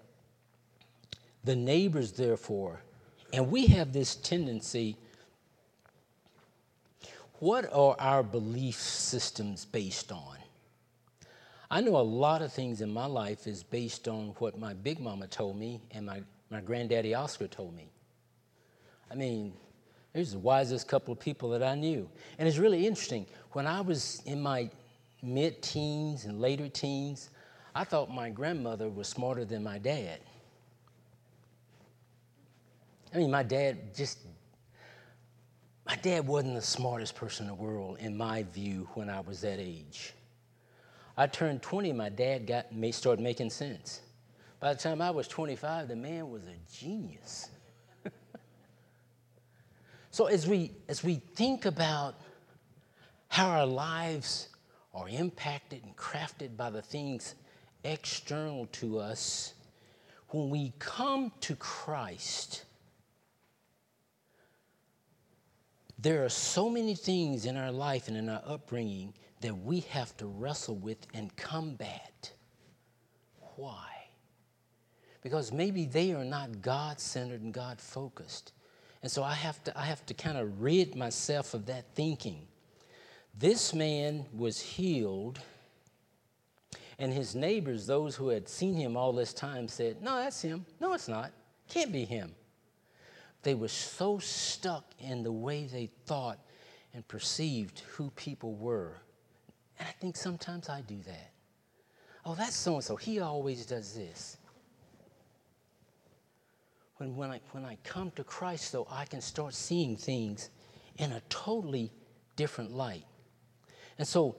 the 1.44 1.54
neighbors, 1.54 2.12
therefore, 2.12 2.80
and 3.32 3.50
we 3.50 3.66
have 3.66 3.92
this 3.92 4.16
tendency. 4.16 4.96
What 7.40 7.72
are 7.72 7.94
our 7.98 8.22
belief 8.22 8.76
systems 8.76 9.64
based 9.64 10.10
on? 10.10 10.36
I 11.70 11.80
know 11.80 11.96
a 11.96 12.02
lot 12.02 12.42
of 12.42 12.52
things 12.52 12.80
in 12.80 12.90
my 12.90 13.06
life 13.06 13.46
is 13.46 13.62
based 13.62 14.08
on 14.08 14.34
what 14.38 14.58
my 14.58 14.74
big 14.74 15.00
mama 15.00 15.26
told 15.26 15.56
me 15.56 15.80
and 15.90 16.06
my, 16.06 16.22
my 16.50 16.60
granddaddy 16.60 17.14
Oscar 17.14 17.46
told 17.46 17.76
me. 17.76 17.90
I 19.10 19.14
mean, 19.14 19.52
there's 20.12 20.32
the 20.32 20.38
wisest 20.38 20.88
couple 20.88 21.12
of 21.12 21.20
people 21.20 21.50
that 21.50 21.62
I 21.62 21.74
knew. 21.74 22.08
And 22.38 22.48
it's 22.48 22.58
really 22.58 22.86
interesting. 22.86 23.26
When 23.52 23.66
I 23.66 23.82
was 23.82 24.22
in 24.24 24.40
my 24.40 24.70
mid 25.22 25.62
teens 25.62 26.24
and 26.24 26.40
later 26.40 26.68
teens, 26.68 27.30
I 27.74 27.84
thought 27.84 28.10
my 28.10 28.30
grandmother 28.30 28.88
was 28.88 29.08
smarter 29.08 29.44
than 29.44 29.62
my 29.62 29.78
dad. 29.78 30.20
I 33.14 33.18
mean, 33.18 33.30
my 33.30 33.42
dad 33.42 33.94
just, 33.94 34.18
my 35.88 35.96
dad 35.96 36.26
wasn't 36.26 36.54
the 36.54 36.62
smartest 36.62 37.14
person 37.14 37.46
in 37.46 37.48
the 37.48 37.54
world, 37.54 37.96
in 37.98 38.14
my 38.14 38.42
view, 38.42 38.86
when 38.92 39.08
I 39.08 39.20
was 39.20 39.40
that 39.40 39.58
age. 39.58 40.12
I 41.16 41.26
turned 41.26 41.62
20, 41.62 41.92
my 41.94 42.10
dad 42.10 42.46
got, 42.46 42.66
started 42.94 43.22
making 43.22 43.48
sense. 43.48 44.02
By 44.60 44.74
the 44.74 44.78
time 44.78 45.00
I 45.00 45.10
was 45.10 45.26
25, 45.26 45.88
the 45.88 45.96
man 45.96 46.30
was 46.30 46.42
a 46.44 46.76
genius. 46.78 47.48
So 50.10 50.26
as 50.26 50.48
we 50.48 50.72
as 50.88 51.04
we 51.04 51.16
think 51.36 51.64
about 51.64 52.16
how 53.28 53.50
our 53.50 53.66
lives 53.66 54.48
are 54.92 55.08
impacted 55.08 55.84
and 55.84 55.94
crafted 55.96 56.56
by 56.56 56.70
the 56.70 56.82
things 56.82 57.36
external 57.84 58.66
to 58.72 58.98
us, 58.98 59.54
when 60.30 60.50
we 60.50 60.72
come 60.78 61.30
to 61.42 61.54
Christ, 61.56 62.64
there 65.98 66.24
are 66.24 66.28
so 66.28 66.70
many 66.70 66.94
things 66.94 67.44
in 67.44 67.56
our 67.56 67.72
life 67.72 68.08
and 68.08 68.16
in 68.16 68.28
our 68.28 68.42
upbringing 68.46 69.12
that 69.40 69.56
we 69.56 69.80
have 69.80 70.16
to 70.18 70.26
wrestle 70.26 70.76
with 70.76 71.06
and 71.12 71.34
combat. 71.36 72.32
Why? 73.56 73.86
Because 75.22 75.52
maybe 75.52 75.84
they 75.84 76.12
are 76.12 76.24
not 76.24 76.62
God 76.62 77.00
centered 77.00 77.42
and 77.42 77.52
God 77.52 77.80
focused. 77.80 78.52
And 79.02 79.10
so 79.10 79.22
I 79.22 79.34
have 79.34 79.62
to, 79.64 79.78
I 79.78 79.84
have 79.84 80.04
to 80.06 80.14
kind 80.14 80.38
of 80.38 80.60
rid 80.60 80.94
myself 80.94 81.54
of 81.54 81.66
that 81.66 81.84
thinking. 81.94 82.46
This 83.36 83.72
man 83.72 84.26
was 84.32 84.60
healed, 84.60 85.38
and 86.98 87.12
his 87.12 87.36
neighbors, 87.36 87.86
those 87.86 88.16
who 88.16 88.28
had 88.28 88.48
seen 88.48 88.74
him 88.74 88.96
all 88.96 89.12
this 89.12 89.32
time, 89.32 89.68
said, 89.68 90.02
No, 90.02 90.16
that's 90.16 90.42
him. 90.42 90.66
No, 90.80 90.92
it's 90.94 91.06
not. 91.06 91.30
Can't 91.68 91.92
be 91.92 92.04
him. 92.04 92.34
They 93.48 93.54
were 93.54 93.66
so 93.66 94.18
stuck 94.18 94.84
in 94.98 95.22
the 95.22 95.32
way 95.32 95.64
they 95.64 95.88
thought 96.04 96.38
and 96.92 97.08
perceived 97.08 97.80
who 97.92 98.10
people 98.10 98.54
were. 98.56 98.92
And 99.78 99.88
I 99.88 99.92
think 99.92 100.16
sometimes 100.18 100.68
I 100.68 100.82
do 100.82 100.98
that. 101.06 101.30
Oh, 102.26 102.34
that's 102.34 102.54
so 102.54 102.74
and 102.74 102.84
so. 102.84 102.94
He 102.94 103.20
always 103.20 103.64
does 103.64 103.94
this. 103.94 104.36
When, 106.98 107.16
when, 107.16 107.30
I, 107.30 107.40
when 107.52 107.64
I 107.64 107.78
come 107.84 108.10
to 108.16 108.24
Christ, 108.24 108.72
though, 108.72 108.86
I 108.90 109.06
can 109.06 109.22
start 109.22 109.54
seeing 109.54 109.96
things 109.96 110.50
in 110.98 111.12
a 111.12 111.22
totally 111.30 111.90
different 112.36 112.74
light. 112.74 113.06
And 113.96 114.06
so, 114.06 114.36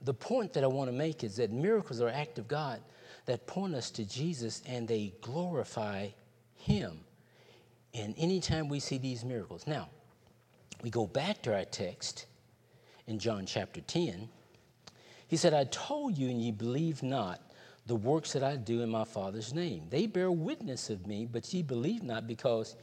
the 0.00 0.14
point 0.14 0.54
that 0.54 0.64
I 0.64 0.68
want 0.68 0.88
to 0.88 0.96
make 0.96 1.22
is 1.22 1.36
that 1.36 1.52
miracles 1.52 2.00
are 2.00 2.08
act 2.08 2.38
of 2.38 2.48
God 2.48 2.80
that 3.26 3.46
point 3.46 3.74
us 3.74 3.90
to 3.90 4.06
Jesus 4.06 4.62
and 4.66 4.88
they 4.88 5.12
glorify 5.20 6.08
Him. 6.54 7.00
And 7.94 8.14
anytime 8.16 8.68
we 8.68 8.80
see 8.80 8.98
these 8.98 9.24
miracles. 9.24 9.66
Now, 9.66 9.88
we 10.82 10.90
go 10.90 11.06
back 11.06 11.42
to 11.42 11.54
our 11.54 11.64
text 11.64 12.26
in 13.06 13.18
John 13.18 13.46
chapter 13.46 13.80
10. 13.80 14.28
He 15.28 15.36
said, 15.36 15.54
I 15.54 15.64
told 15.64 16.16
you, 16.16 16.28
and 16.28 16.40
ye 16.40 16.50
believe 16.50 17.02
not 17.02 17.40
the 17.86 17.96
works 17.96 18.32
that 18.32 18.42
I 18.42 18.56
do 18.56 18.82
in 18.82 18.88
my 18.88 19.04
Father's 19.04 19.52
name. 19.52 19.84
They 19.90 20.06
bear 20.06 20.30
witness 20.30 20.90
of 20.90 21.06
me, 21.06 21.26
but 21.30 21.52
ye 21.52 21.62
believe 21.62 22.02
not, 22.02 22.26
because 22.26 22.76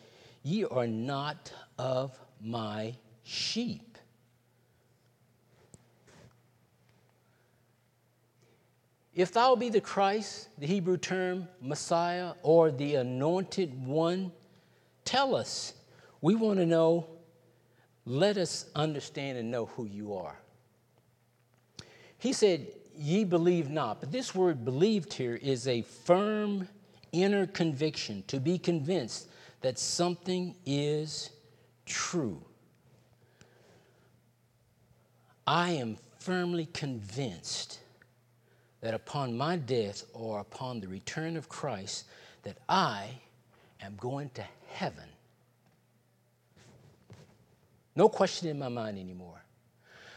ye 0.44 0.66
are 0.66 0.88
not 0.88 1.51
of 1.78 2.20
my 2.42 2.96
sheep. 3.24 3.98
If 9.13 9.34
thou 9.34 9.56
be 9.56 9.70
the 9.70 9.82
Christ, 9.82 10.50
the 10.58 10.68
Hebrew 10.68 10.98
term 10.98 11.48
Messiah, 11.62 12.34
or 12.42 12.72
the 12.72 12.96
anointed 12.96 13.86
one, 13.86 14.32
tell 15.10 15.36
us. 15.36 15.74
We 16.22 16.36
want 16.36 16.60
to 16.60 16.66
know. 16.66 17.08
Let 18.06 18.38
us 18.38 18.66
understand 18.75 19.38
and 19.38 19.50
know 19.50 19.66
who 19.66 19.86
you 19.86 20.13
are. 20.13 20.38
He 22.20 22.34
said, 22.34 22.68
Ye 22.96 23.24
believe 23.24 23.70
not. 23.70 24.01
But 24.01 24.12
this 24.12 24.36
word 24.36 24.66
believed 24.66 25.13
here 25.13 25.36
is 25.36 25.68
a 25.68 25.82
firm 25.82 26.68
inner 27.12 27.48
conviction, 27.48 28.24
to 28.28 28.39
be 28.39 28.60
convinced 28.60 29.30
that 29.62 29.80
something 29.80 30.56
is 30.66 31.32
true. 31.86 32.42
I 35.48 35.72
am 35.72 35.98
firmly 36.20 36.68
convinced 36.74 37.80
that 38.82 38.94
upon 38.94 39.36
my 39.36 39.56
death 39.56 40.04
or 40.13 40.39
upon 40.39 40.80
the 40.80 40.88
return 40.88 41.36
of 41.36 41.50
Christ, 41.50 42.06
that 42.44 42.58
I 42.68 43.10
am 43.82 43.96
going 43.98 44.30
to 44.32 44.44
heaven. 44.68 45.06
No 47.96 48.08
question 48.08 48.48
in 48.50 48.58
my 48.60 48.70
mind 48.70 48.98
anymore. 48.98 49.44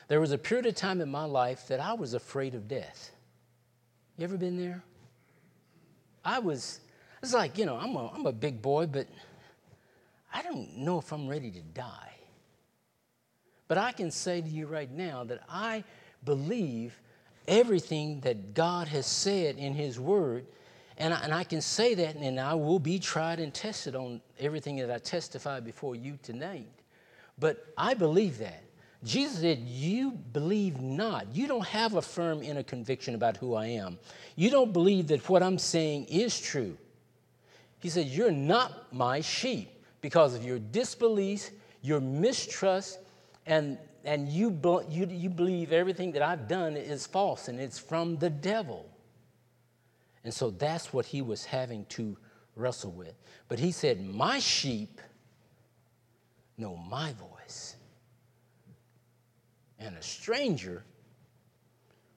There 0.08 0.20
was 0.20 0.32
a 0.32 0.38
period 0.38 0.66
of 0.66 0.74
time 0.74 1.00
in 1.00 1.08
my 1.08 1.24
life 1.24 1.68
that 1.68 1.80
I 1.80 1.94
was 1.94 2.14
afraid 2.14 2.54
of 2.54 2.68
death. 2.68 3.10
You 4.18 4.24
ever 4.24 4.36
been 4.36 4.58
there? 4.58 4.82
I 6.24 6.38
was, 6.38 6.80
it's 7.22 7.34
like, 7.34 7.58
you 7.58 7.66
know, 7.66 7.76
I'm 7.76 7.96
a, 7.96 8.08
I'm 8.08 8.26
a 8.26 8.32
big 8.32 8.62
boy, 8.62 8.86
but 8.86 9.06
I 10.32 10.42
don't 10.42 10.78
know 10.78 10.98
if 10.98 11.12
I'm 11.12 11.28
ready 11.28 11.50
to 11.50 11.60
die. 11.60 12.12
But 13.68 13.78
I 13.78 13.92
can 13.92 14.10
say 14.10 14.40
to 14.40 14.48
you 14.48 14.66
right 14.66 14.90
now 14.90 15.24
that 15.24 15.40
I 15.48 15.82
believe 16.24 17.00
everything 17.48 18.20
that 18.20 18.54
God 18.54 18.88
has 18.88 19.06
said 19.06 19.56
in 19.56 19.74
His 19.74 19.98
Word. 19.98 20.46
And 20.98 21.14
I, 21.14 21.20
and 21.22 21.32
I 21.32 21.44
can 21.44 21.60
say 21.60 21.94
that, 21.94 22.16
and 22.16 22.38
I 22.38 22.54
will 22.54 22.78
be 22.78 22.98
tried 22.98 23.40
and 23.40 23.52
tested 23.52 23.94
on 23.94 24.20
everything 24.38 24.76
that 24.76 24.90
I 24.90 24.98
testify 24.98 25.60
before 25.60 25.96
you 25.96 26.18
tonight. 26.22 26.68
But 27.38 27.66
I 27.76 27.94
believe 27.94 28.38
that. 28.38 28.62
Jesus 29.04 29.40
said, 29.40 29.58
You 29.58 30.12
believe 30.12 30.80
not. 30.80 31.34
You 31.34 31.48
don't 31.48 31.66
have 31.66 31.94
a 31.94 32.02
firm 32.02 32.42
inner 32.42 32.62
conviction 32.62 33.14
about 33.14 33.36
who 33.36 33.54
I 33.54 33.66
am. 33.66 33.98
You 34.36 34.50
don't 34.50 34.72
believe 34.72 35.08
that 35.08 35.28
what 35.28 35.42
I'm 35.42 35.58
saying 35.58 36.04
is 36.04 36.38
true. 36.40 36.76
He 37.80 37.88
said, 37.88 38.06
You're 38.06 38.30
not 38.30 38.92
my 38.92 39.20
sheep 39.20 39.70
because 40.00 40.34
of 40.34 40.44
your 40.44 40.58
disbelief, 40.58 41.50
your 41.80 42.00
mistrust, 42.00 42.98
and 43.46 43.78
and 44.04 44.28
you, 44.28 44.58
you, 44.90 45.06
you 45.06 45.30
believe 45.30 45.72
everything 45.72 46.12
that 46.12 46.22
I've 46.22 46.48
done 46.48 46.76
is 46.76 47.06
false 47.06 47.48
and 47.48 47.60
it's 47.60 47.78
from 47.78 48.16
the 48.16 48.30
devil. 48.30 48.88
And 50.24 50.32
so 50.32 50.50
that's 50.50 50.92
what 50.92 51.06
he 51.06 51.22
was 51.22 51.44
having 51.44 51.84
to 51.86 52.16
wrestle 52.54 52.92
with. 52.92 53.14
But 53.48 53.58
he 53.58 53.72
said, 53.72 54.00
My 54.00 54.38
sheep 54.38 55.00
know 56.56 56.76
my 56.76 57.12
voice. 57.14 57.76
And 59.78 59.96
a 59.96 60.02
stranger 60.02 60.84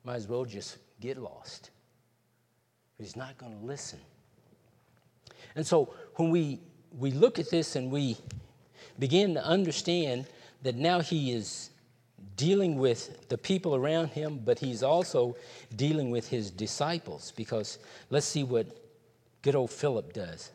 might 0.03 0.15
as 0.15 0.27
well 0.27 0.45
just 0.45 0.77
get 1.01 1.17
lost. 1.17 1.71
He's 2.99 3.15
not 3.15 3.37
going 3.37 3.57
to 3.59 3.65
listen. 3.65 3.99
And 5.55 5.65
so 5.65 5.93
when 6.15 6.29
we, 6.29 6.59
we 6.97 7.11
look 7.11 7.39
at 7.39 7.49
this 7.49 7.75
and 7.75 7.91
we 7.91 8.17
begin 8.99 9.33
to 9.33 9.43
understand 9.43 10.27
that 10.61 10.75
now 10.75 10.99
he 11.01 11.31
is 11.31 11.71
dealing 12.35 12.77
with 12.77 13.27
the 13.29 13.37
people 13.37 13.75
around 13.75 14.09
him, 14.09 14.41
but 14.43 14.59
he's 14.59 14.83
also 14.83 15.35
dealing 15.75 16.11
with 16.11 16.27
his 16.27 16.51
disciples 16.51 17.31
because 17.35 17.79
let's 18.09 18.25
see 18.25 18.43
what 18.43 18.67
good 19.41 19.55
old 19.55 19.71
Philip 19.71 20.13
does. 20.13 20.51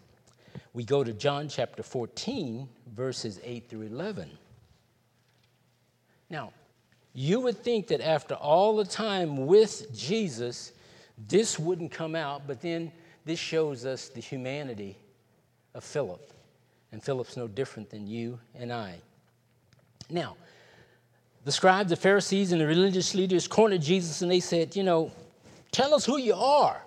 We 0.72 0.84
go 0.84 1.02
to 1.02 1.12
John 1.12 1.48
chapter 1.48 1.82
14, 1.82 2.68
verses 2.94 3.40
8 3.42 3.68
through 3.68 3.82
11. 3.82 4.30
Now, 6.28 6.52
you 7.12 7.40
would 7.40 7.58
think 7.58 7.88
that 7.88 8.00
after 8.00 8.34
all 8.34 8.76
the 8.76 8.84
time 8.84 9.46
with 9.46 9.96
Jesus, 9.96 10.72
this 11.28 11.58
wouldn't 11.58 11.90
come 11.90 12.14
out, 12.14 12.46
but 12.46 12.60
then 12.60 12.92
this 13.24 13.38
shows 13.38 13.84
us 13.84 14.08
the 14.08 14.20
humanity 14.20 14.96
of 15.74 15.82
Philip. 15.84 16.32
And 16.92 17.02
Philip's 17.02 17.36
no 17.36 17.48
different 17.48 17.90
than 17.90 18.06
you 18.06 18.38
and 18.54 18.72
I. 18.72 18.96
Now, 20.08 20.36
the 21.44 21.53
scribes, 21.53 21.90
the 21.90 21.96
Pharisees, 21.96 22.53
and 22.53 22.61
the 22.61 22.66
religious 22.66 23.14
leaders 23.14 23.48
cornered 23.48 23.81
Jesus 23.81 24.22
and 24.22 24.31
they 24.31 24.40
said, 24.40 24.76
You 24.76 24.83
know, 24.83 25.12
tell 25.72 25.94
us 25.94 26.05
who 26.05 26.18
you 26.18 26.35
are. 26.35 26.83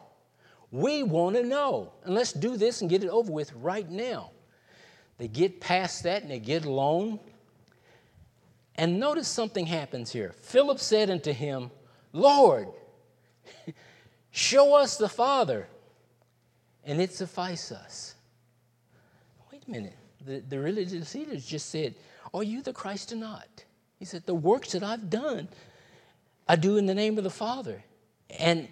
We 0.71 1.03
want 1.03 1.35
to 1.35 1.43
know. 1.43 1.91
And 2.03 2.15
let's 2.15 2.33
do 2.33 2.57
this 2.57 2.81
and 2.81 2.89
get 2.89 3.03
it 3.03 3.09
over 3.09 3.31
with 3.31 3.53
right 3.53 3.89
now. 3.89 4.31
They 5.17 5.27
get 5.27 5.61
past 5.61 6.03
that 6.03 6.23
and 6.23 6.31
they 6.31 6.39
get 6.39 6.65
alone. 6.65 7.19
And 8.75 8.99
notice 8.99 9.27
something 9.27 9.65
happens 9.65 10.11
here. 10.11 10.33
Philip 10.41 10.79
said 10.79 11.09
unto 11.09 11.31
him, 11.31 11.69
Lord, 12.11 12.69
show 14.31 14.75
us 14.75 14.97
the 14.97 15.09
Father, 15.09 15.67
and 16.83 16.99
it 16.99 17.13
suffice 17.13 17.71
us. 17.71 18.15
Wait 19.51 19.63
a 19.67 19.71
minute. 19.71 19.95
The, 20.25 20.39
the 20.39 20.59
religious 20.59 21.13
leaders 21.13 21.45
just 21.45 21.69
said, 21.69 21.93
Are 22.33 22.43
you 22.43 22.61
the 22.63 22.73
Christ 22.73 23.11
or 23.11 23.17
not? 23.17 23.63
He 24.03 24.05
said, 24.05 24.25
The 24.25 24.35
works 24.35 24.73
that 24.73 24.83
I've 24.83 25.09
done, 25.09 25.47
I 26.45 26.57
do 26.57 26.75
in 26.75 26.87
the 26.87 26.93
name 26.93 27.17
of 27.17 27.23
the 27.23 27.29
Father. 27.29 27.85
And 28.37 28.67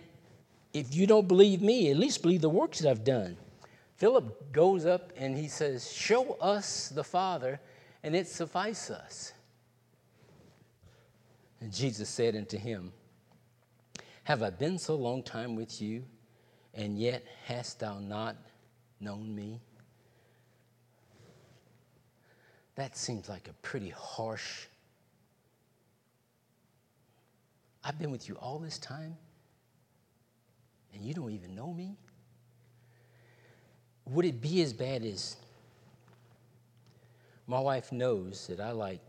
if 0.74 0.94
you 0.94 1.08
don't 1.08 1.26
believe 1.26 1.62
me, 1.62 1.89
at 1.89 1.96
least 1.96 2.22
believe 2.22 2.41
the 2.41 2.50
works 2.50 2.80
that 2.80 2.89
I've 2.89 3.06
done. 3.06 3.38
Philip 3.96 4.52
goes 4.52 4.86
up 4.86 5.13
and 5.15 5.38
he 5.38 5.48
says, 5.48 5.89
Show 5.89 6.34
us 6.41 6.89
the 6.89 7.06
Father, 7.06 7.62
and 8.04 8.13
it 8.13 8.28
suffice 8.28 8.89
us. 8.89 9.32
And 11.62 11.72
Jesus 11.72 12.10
said 12.10 12.36
unto 12.36 12.58
him, 12.58 12.91
Have 14.26 14.44
I 14.44 14.50
been 14.50 14.78
so 14.78 14.96
long 14.96 15.24
time 15.24 15.56
with 15.56 15.82
you, 15.82 16.04
and 16.74 17.00
yet 17.00 17.24
hast 17.46 17.80
thou 17.80 18.00
not 18.00 18.36
known 19.00 19.34
me? 19.34 19.62
That 22.76 22.98
seems 22.98 23.30
like 23.30 23.48
a 23.48 23.54
pretty 23.62 23.91
harsh 23.91 24.65
I've 27.84 27.98
been 27.98 28.12
with 28.12 28.30
you 28.30 28.36
all 28.36 28.60
this 28.60 28.78
time 28.78 29.17
and 30.94 31.04
you 31.04 31.13
don't 31.13 31.32
even 31.32 31.56
know 31.56 31.74
me? 31.74 31.96
Would 34.06 34.26
it 34.26 34.41
be 34.41 34.62
as 34.62 34.74
bad 34.74 35.04
as 35.04 35.38
my 37.48 37.60
wife 37.60 37.91
knows 37.91 38.48
that 38.48 38.60
I 38.60 38.72
like 38.72 39.00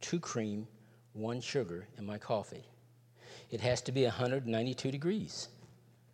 two 0.00 0.20
cream, 0.20 0.66
one 1.12 1.40
sugar 1.40 1.86
in 1.98 2.06
my 2.06 2.18
coffee? 2.18 2.64
It 3.50 3.60
has 3.60 3.80
to 3.82 3.92
be 3.92 4.04
192 4.04 4.90
degrees. 4.90 5.48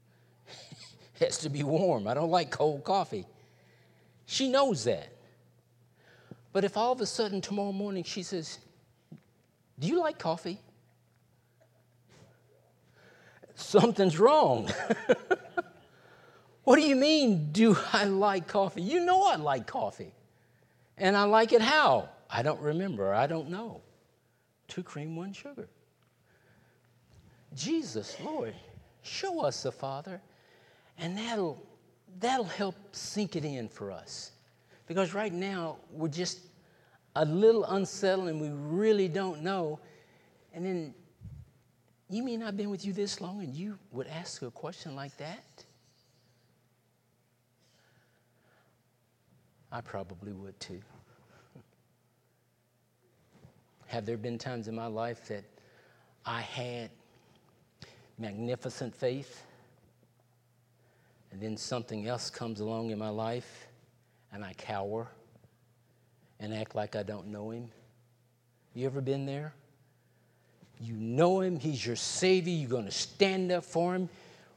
it 0.48 1.24
has 1.24 1.38
to 1.38 1.48
be 1.48 1.62
warm. 1.62 2.06
I 2.06 2.14
don't 2.14 2.30
like 2.30 2.50
cold 2.50 2.84
coffee. 2.84 3.26
She 4.26 4.48
knows 4.48 4.84
that. 4.84 5.08
But 6.52 6.64
if 6.64 6.76
all 6.76 6.92
of 6.92 7.00
a 7.00 7.06
sudden 7.06 7.40
tomorrow 7.40 7.72
morning 7.72 8.04
she 8.04 8.22
says, 8.22 8.58
Do 9.78 9.88
you 9.88 10.00
like 10.00 10.18
coffee? 10.18 10.60
Something's 13.54 14.18
wrong. 14.18 14.70
what 16.64 16.76
do 16.76 16.82
you 16.82 16.96
mean, 16.96 17.50
do 17.52 17.76
I 17.92 18.04
like 18.04 18.48
coffee? 18.48 18.82
You 18.82 19.04
know 19.04 19.24
I 19.24 19.36
like 19.36 19.66
coffee. 19.66 20.12
And 20.96 21.16
I 21.16 21.24
like 21.24 21.52
it 21.52 21.60
how? 21.60 22.08
I 22.30 22.42
don't 22.42 22.60
remember. 22.60 23.12
I 23.12 23.26
don't 23.26 23.50
know. 23.50 23.80
Two 24.68 24.82
cream, 24.82 25.16
one 25.16 25.32
sugar. 25.32 25.68
Jesus, 27.54 28.16
Lord, 28.24 28.54
show 29.02 29.40
us 29.44 29.62
the 29.62 29.72
Father, 29.72 30.20
and 30.98 31.16
that'll, 31.16 31.62
that'll 32.18 32.44
help 32.44 32.74
sink 32.92 33.36
it 33.36 33.44
in 33.44 33.68
for 33.68 33.92
us. 33.92 34.32
Because 34.86 35.14
right 35.14 35.32
now, 35.32 35.76
we're 35.90 36.08
just 36.08 36.40
a 37.16 37.24
little 37.24 37.64
unsettled 37.64 38.28
and 38.28 38.40
we 38.40 38.50
really 38.50 39.08
don't 39.08 39.42
know. 39.42 39.78
And 40.52 40.66
then, 40.66 40.94
you 42.10 42.22
mean 42.22 42.42
I've 42.42 42.56
been 42.56 42.70
with 42.70 42.84
you 42.84 42.92
this 42.92 43.20
long 43.20 43.40
and 43.40 43.54
you 43.54 43.78
would 43.92 44.06
ask 44.06 44.42
a 44.42 44.50
question 44.50 44.94
like 44.94 45.16
that? 45.16 45.64
I 49.72 49.80
probably 49.80 50.32
would 50.32 50.58
too. 50.60 50.80
Have 53.86 54.06
there 54.06 54.16
been 54.16 54.38
times 54.38 54.68
in 54.68 54.74
my 54.74 54.86
life 54.86 55.26
that 55.28 55.44
I 56.24 56.40
had 56.42 56.90
magnificent 58.18 58.94
faith, 58.94 59.42
and 61.32 61.40
then 61.40 61.56
something 61.56 62.06
else 62.06 62.30
comes 62.30 62.60
along 62.60 62.90
in 62.90 62.98
my 62.98 63.08
life, 63.08 63.66
and 64.32 64.44
I 64.44 64.52
cower 64.54 65.08
and 66.38 66.54
act 66.54 66.74
like 66.74 66.94
I 66.94 67.02
don't 67.02 67.28
know 67.28 67.50
Him? 67.50 67.68
You 68.74 68.86
ever 68.86 69.00
been 69.00 69.26
there? 69.26 69.54
You 70.84 70.94
know 70.94 71.40
Him, 71.40 71.58
He's 71.58 71.84
your 71.84 71.96
Savior, 71.96 72.52
you're 72.52 72.68
going 72.68 72.84
to 72.84 72.90
stand 72.90 73.50
up 73.50 73.64
for 73.64 73.94
Him, 73.94 74.10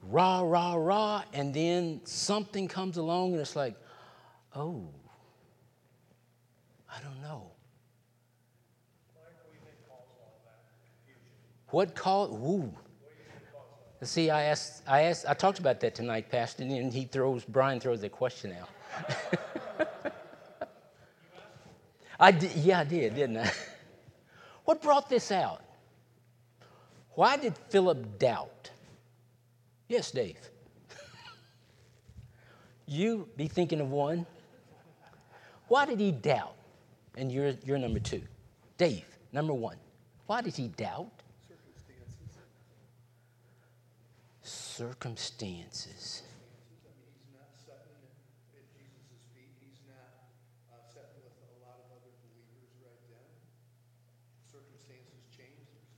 rah, 0.03 0.41
rah, 0.41 0.75
rah, 0.75 1.23
and 1.33 1.53
then 1.53 2.01
something 2.03 2.67
comes 2.67 2.97
along 2.97 3.31
and 3.31 3.41
it's 3.41 3.55
like, 3.55 3.75
oh, 4.53 4.89
I 6.93 6.99
don't 7.01 7.21
know. 7.21 7.51
What 11.69 11.95
caused? 11.95 12.33
Ooh. 12.33 12.73
See, 14.03 14.29
I 14.29 14.43
asked, 14.43 14.83
I 14.87 15.03
asked, 15.03 15.25
I 15.27 15.33
talked 15.33 15.59
about 15.59 15.79
that 15.79 15.95
tonight, 15.95 16.29
Pastor, 16.29 16.63
and 16.63 16.93
he 16.93 17.05
throws, 17.05 17.43
Brian 17.45 17.79
throws 17.79 18.01
the 18.01 18.09
question 18.09 18.53
out. 18.53 18.69
I 22.19 22.31
did, 22.31 22.51
yeah, 22.55 22.81
I 22.81 22.83
did, 22.83 23.15
didn't 23.15 23.37
I? 23.37 23.51
What 24.65 24.81
brought 24.81 25.07
this 25.07 25.31
out? 25.31 25.61
Why 27.17 27.35
did 27.35 27.57
Philip 27.69 28.19
doubt? 28.19 28.69
Yes, 29.89 30.11
Dave. 30.11 30.37
you 32.85 33.27
be 33.35 33.47
thinking 33.47 33.81
of 33.81 33.89
one. 33.89 34.25
Why 35.67 35.85
did 35.85 35.99
he 35.99 36.11
doubt? 36.11 36.55
And 37.17 37.31
you're, 37.31 37.55
you're 37.65 37.79
number 37.79 37.99
two. 37.99 38.21
Dave, 38.77 39.05
number 39.33 39.53
one. 39.53 39.77
Why 40.27 40.41
did 40.41 40.55
he 40.55 40.67
doubt? 40.67 41.17
circumstances. 44.77 46.21
He's 46.21 47.33
not 47.33 47.49
sitting 47.57 47.97
at 48.53 48.61
Jesus' 48.77 49.25
feet. 49.33 49.57
He's 49.57 49.81
not 49.89 50.29
uh, 50.69 50.77
sitting 50.93 51.17
with 51.25 51.33
a 51.33 51.65
lot 51.65 51.81
of 51.81 51.97
other 51.97 52.13
believers 52.21 52.69
right 52.85 53.01
then. 53.09 53.25
Circumstances 54.45 55.25
change. 55.33 55.65
There's 55.73 55.97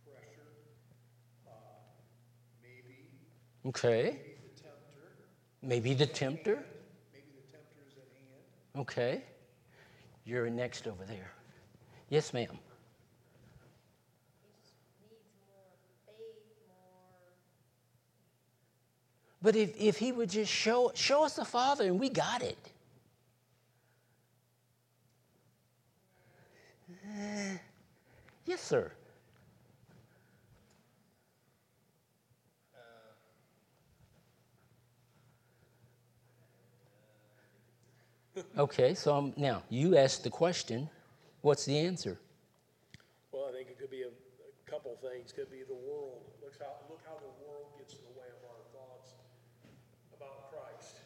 pressure. 0.00 0.48
Uh, 1.44 1.92
maybe. 2.64 3.12
Okay. 3.66 4.20
Maybe 5.62 5.94
the 5.94 6.06
tempter. 6.06 6.64
Maybe 7.12 7.26
the 7.34 7.56
tempter. 7.56 7.80
Is 7.86 7.96
at 7.96 8.08
hand. 8.14 8.82
Okay. 8.82 9.22
You're 10.24 10.48
next 10.50 10.86
over 10.86 11.04
there. 11.04 11.32
Yes, 12.08 12.32
ma'am. 12.32 12.58
But 19.42 19.54
if, 19.54 19.80
if 19.80 19.96
he 19.98 20.12
would 20.12 20.30
just 20.30 20.50
show, 20.50 20.90
show 20.94 21.24
us 21.24 21.36
the 21.36 21.44
Father 21.44 21.84
and 21.84 22.00
we 22.00 22.08
got 22.08 22.42
it. 22.42 22.58
Uh, 26.90 27.58
yes, 28.44 28.60
sir. 28.60 28.90
Okay, 38.56 38.94
so 38.94 39.14
um, 39.14 39.34
now 39.36 39.62
you 39.68 39.98
asked 39.98 40.24
the 40.24 40.30
question. 40.30 40.88
What's 41.42 41.66
the 41.66 41.76
answer? 41.76 42.16
Well, 43.30 43.44
I 43.48 43.52
think 43.52 43.68
it 43.68 43.78
could 43.78 43.92
be 43.92 44.00
a, 44.00 44.08
a 44.08 44.70
couple 44.70 44.96
things. 44.96 45.28
Could 45.28 45.52
be 45.52 45.60
the 45.60 45.76
world. 45.76 46.24
Look 46.40 46.56
how 46.56 46.72
look 46.88 47.04
how 47.04 47.20
the 47.20 47.34
world 47.44 47.68
gets 47.76 48.00
in 48.00 48.02
the 48.08 48.16
way 48.16 48.24
of 48.32 48.40
our 48.48 48.64
thoughts 48.72 49.12
about 50.16 50.48
Christ. 50.48 51.04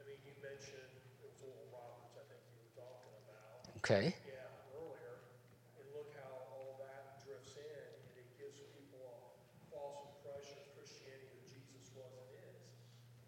I 0.00 0.08
mean, 0.08 0.16
you 0.24 0.32
mentioned 0.40 0.96
it 0.96 1.28
was 1.28 1.36
Oral 1.44 1.68
Roberts. 1.76 2.16
I 2.16 2.24
think 2.24 2.40
you 2.48 2.56
were 2.56 2.72
talking 2.72 3.12
about. 3.28 3.76
Okay. 3.84 4.16
Yeah, 4.24 4.48
earlier, 4.80 5.28
and 5.76 5.86
look 5.92 6.08
how 6.16 6.40
all 6.56 6.80
that 6.80 7.20
drifts 7.20 7.60
in, 7.60 7.68
and 7.68 8.16
it 8.16 8.32
gives 8.40 8.64
people 8.72 9.04
a 9.04 9.20
false 9.68 10.08
impression 10.08 10.56
of 10.64 10.72
Christianity 10.72 11.36
who 11.36 11.44
Jesus 11.52 11.92
was 11.92 12.16
and 12.16 12.32
is. 12.48 12.64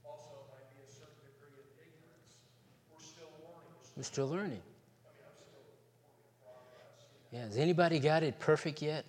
Also, 0.00 0.48
might 0.48 0.66
be 0.72 0.80
a 0.80 0.88
certain 0.88 1.28
degree 1.28 1.60
of 1.60 1.68
ignorance. 1.76 2.40
We're 2.88 3.04
still 3.04 3.30
learning. 3.44 3.84
We're 3.98 4.04
still 4.04 4.28
learning. 4.28 4.62
Yeah, 7.32 7.46
has 7.46 7.56
anybody 7.56 7.98
got 7.98 8.22
it 8.22 8.38
perfect 8.38 8.80
yet? 8.80 9.04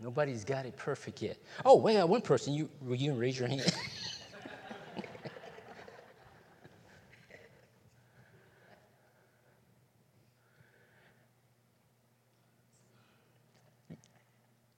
Nobody's 0.00 0.42
got 0.42 0.64
it 0.64 0.74
perfect 0.74 1.20
yet. 1.20 1.36
Oh, 1.66 1.76
wait, 1.76 1.98
uh, 1.98 2.06
one 2.06 2.22
person. 2.22 2.54
You 2.54 2.70
you 2.88 3.12
raise 3.12 3.38
your 3.38 3.48
hand? 3.48 3.60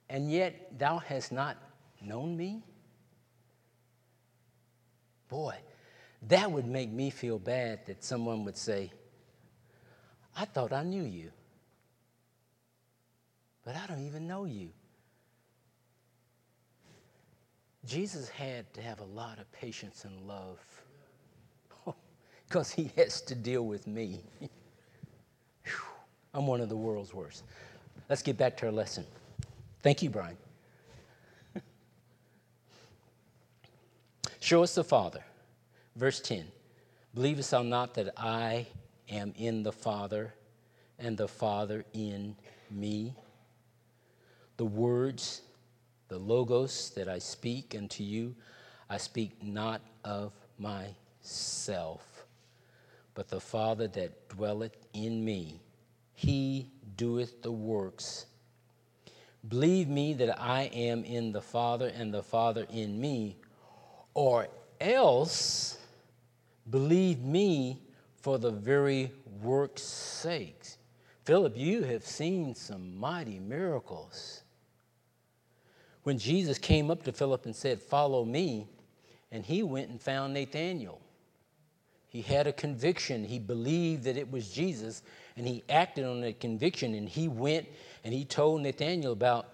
and 0.09 0.29
yet 0.29 0.77
thou 0.77 0.97
hast 0.97 1.31
not 1.31 1.55
known 2.01 2.35
me? 2.35 2.61
Boy, 5.29 5.55
that 6.29 6.51
would 6.51 6.65
make 6.65 6.91
me 6.91 7.09
feel 7.09 7.39
bad 7.39 7.85
that 7.87 8.03
someone 8.03 8.45
would 8.45 8.57
say, 8.57 8.91
I 10.35 10.45
thought 10.45 10.73
I 10.73 10.83
knew 10.83 11.03
you, 11.03 11.31
but 13.65 13.75
I 13.75 13.85
don't 13.87 14.05
even 14.05 14.27
know 14.27 14.45
you. 14.45 14.69
Jesus 17.85 18.29
had 18.29 18.73
to 18.73 18.81
have 18.81 18.99
a 19.01 19.05
lot 19.05 19.39
of 19.39 19.51
patience 19.51 20.05
and 20.05 20.27
love 20.27 20.59
because 22.47 22.71
he 22.71 22.89
has 22.95 23.21
to 23.21 23.35
deal 23.35 23.65
with 23.65 23.85
me. 23.87 24.21
I'm 26.33 26.47
one 26.47 26.61
of 26.61 26.69
the 26.69 26.77
world's 26.77 27.13
worst. 27.13 27.43
Let's 28.09 28.21
get 28.21 28.37
back 28.37 28.57
to 28.57 28.67
our 28.67 28.71
lesson. 28.71 29.05
Thank 29.81 30.01
you, 30.01 30.09
Brian. 30.09 30.37
Show 34.39 34.63
us 34.63 34.73
the 34.75 34.83
Father. 34.83 35.23
Verse 35.95 36.19
10 36.21 36.45
Believest 37.13 37.51
thou 37.51 37.61
not 37.61 37.93
that 37.93 38.13
I 38.17 38.67
am 39.09 39.33
in 39.37 39.63
the 39.63 39.71
Father, 39.71 40.33
and 40.97 41.17
the 41.17 41.27
Father 41.27 41.85
in 41.93 42.35
me? 42.71 43.13
The 44.57 44.65
words, 44.65 45.41
the 46.07 46.17
logos 46.17 46.91
that 46.95 47.07
I 47.07 47.19
speak 47.19 47.75
unto 47.77 48.03
you, 48.03 48.35
I 48.89 48.97
speak 48.97 49.43
not 49.43 49.81
of 50.03 50.33
myself, 50.57 52.25
but 53.13 53.27
the 53.27 53.39
Father 53.39 53.87
that 53.89 54.29
dwelleth 54.29 54.77
in 54.93 55.23
me, 55.23 55.61
he 56.15 56.69
doeth 56.97 57.41
the 57.43 57.51
works. 57.51 58.25
Believe 59.47 59.89
me 59.89 60.13
that 60.13 60.39
I 60.41 60.63
am 60.73 61.03
in 61.03 61.31
the 61.31 61.41
Father, 61.41 61.87
and 61.87 62.13
the 62.13 62.23
Father 62.23 62.65
in 62.71 62.99
me, 62.99 63.37
or 64.13 64.47
else 64.79 65.77
believe 66.69 67.19
me 67.21 67.81
for 68.21 68.37
the 68.37 68.51
very 68.51 69.11
work's 69.41 69.83
sakes. 69.83 70.77
Philip, 71.25 71.55
you 71.55 71.83
have 71.83 72.05
seen 72.05 72.55
some 72.55 72.97
mighty 72.97 73.39
miracles. 73.39 74.43
When 76.03 76.17
Jesus 76.17 76.57
came 76.57 76.91
up 76.91 77.03
to 77.03 77.13
Philip 77.13 77.45
and 77.45 77.55
said, 77.55 77.81
Follow 77.81 78.25
me, 78.25 78.67
and 79.31 79.45
he 79.45 79.63
went 79.63 79.89
and 79.89 80.01
found 80.01 80.33
Nathanael. 80.33 80.99
He 82.07 82.21
had 82.21 82.45
a 82.45 82.53
conviction. 82.53 83.23
He 83.23 83.39
believed 83.39 84.03
that 84.03 84.17
it 84.17 84.31
was 84.31 84.51
Jesus, 84.51 85.01
and 85.35 85.47
he 85.47 85.63
acted 85.67 86.05
on 86.05 86.21
that 86.21 86.39
conviction. 86.39 86.93
And 86.93 87.09
he 87.09 87.27
went 87.27 87.67
and 88.03 88.13
he 88.13 88.23
told 88.23 88.61
Nathanael 88.61 89.13
about 89.13 89.47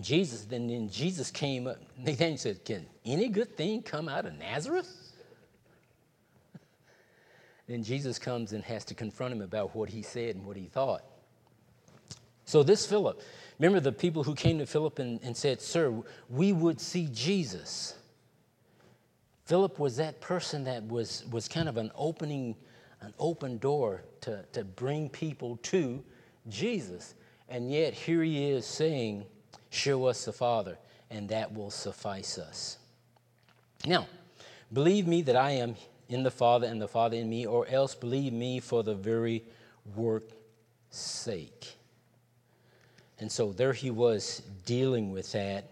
Jesus. 0.00 0.44
Then, 0.44 0.68
then 0.68 0.88
Jesus 0.88 1.30
came 1.30 1.66
up. 1.66 1.78
Nathanael 1.98 2.36
said, 2.36 2.64
Can 2.64 2.86
any 3.04 3.28
good 3.28 3.56
thing 3.56 3.82
come 3.82 4.08
out 4.08 4.26
of 4.26 4.38
Nazareth? 4.38 5.01
Then 7.66 7.82
Jesus 7.82 8.18
comes 8.18 8.52
and 8.52 8.64
has 8.64 8.84
to 8.86 8.94
confront 8.94 9.32
him 9.32 9.42
about 9.42 9.74
what 9.74 9.88
he 9.88 10.02
said 10.02 10.36
and 10.36 10.44
what 10.44 10.56
he 10.56 10.66
thought. 10.66 11.04
So, 12.44 12.62
this 12.62 12.84
Philip, 12.84 13.22
remember 13.58 13.80
the 13.80 13.92
people 13.92 14.24
who 14.24 14.34
came 14.34 14.58
to 14.58 14.66
Philip 14.66 14.98
and, 14.98 15.20
and 15.22 15.36
said, 15.36 15.60
Sir, 15.60 16.02
we 16.28 16.52
would 16.52 16.80
see 16.80 17.08
Jesus. 17.12 17.94
Philip 19.44 19.78
was 19.78 19.96
that 19.96 20.20
person 20.20 20.64
that 20.64 20.86
was, 20.86 21.24
was 21.30 21.48
kind 21.48 21.68
of 21.68 21.76
an 21.76 21.90
opening, 21.94 22.56
an 23.00 23.14
open 23.18 23.58
door 23.58 24.02
to, 24.22 24.44
to 24.52 24.64
bring 24.64 25.08
people 25.08 25.56
to 25.62 26.02
Jesus. 26.48 27.14
And 27.48 27.70
yet, 27.70 27.94
here 27.94 28.22
he 28.22 28.50
is 28.50 28.66
saying, 28.66 29.24
Show 29.70 30.06
us 30.06 30.24
the 30.24 30.32
Father, 30.32 30.78
and 31.10 31.28
that 31.28 31.54
will 31.54 31.70
suffice 31.70 32.38
us. 32.38 32.78
Now, 33.86 34.06
believe 34.72 35.06
me 35.06 35.22
that 35.22 35.36
I 35.36 35.52
am 35.52 35.76
in 36.08 36.22
the 36.22 36.30
Father 36.30 36.66
and 36.66 36.80
the 36.80 36.88
Father 36.88 37.16
in 37.16 37.28
me, 37.28 37.46
or 37.46 37.66
else 37.68 37.94
believe 37.94 38.32
me 38.32 38.60
for 38.60 38.82
the 38.82 38.94
very 38.94 39.44
work's 39.94 40.34
sake. 40.90 41.76
And 43.18 43.30
so 43.30 43.52
there 43.52 43.72
he 43.72 43.90
was 43.90 44.42
dealing 44.66 45.12
with 45.12 45.32
that, 45.32 45.68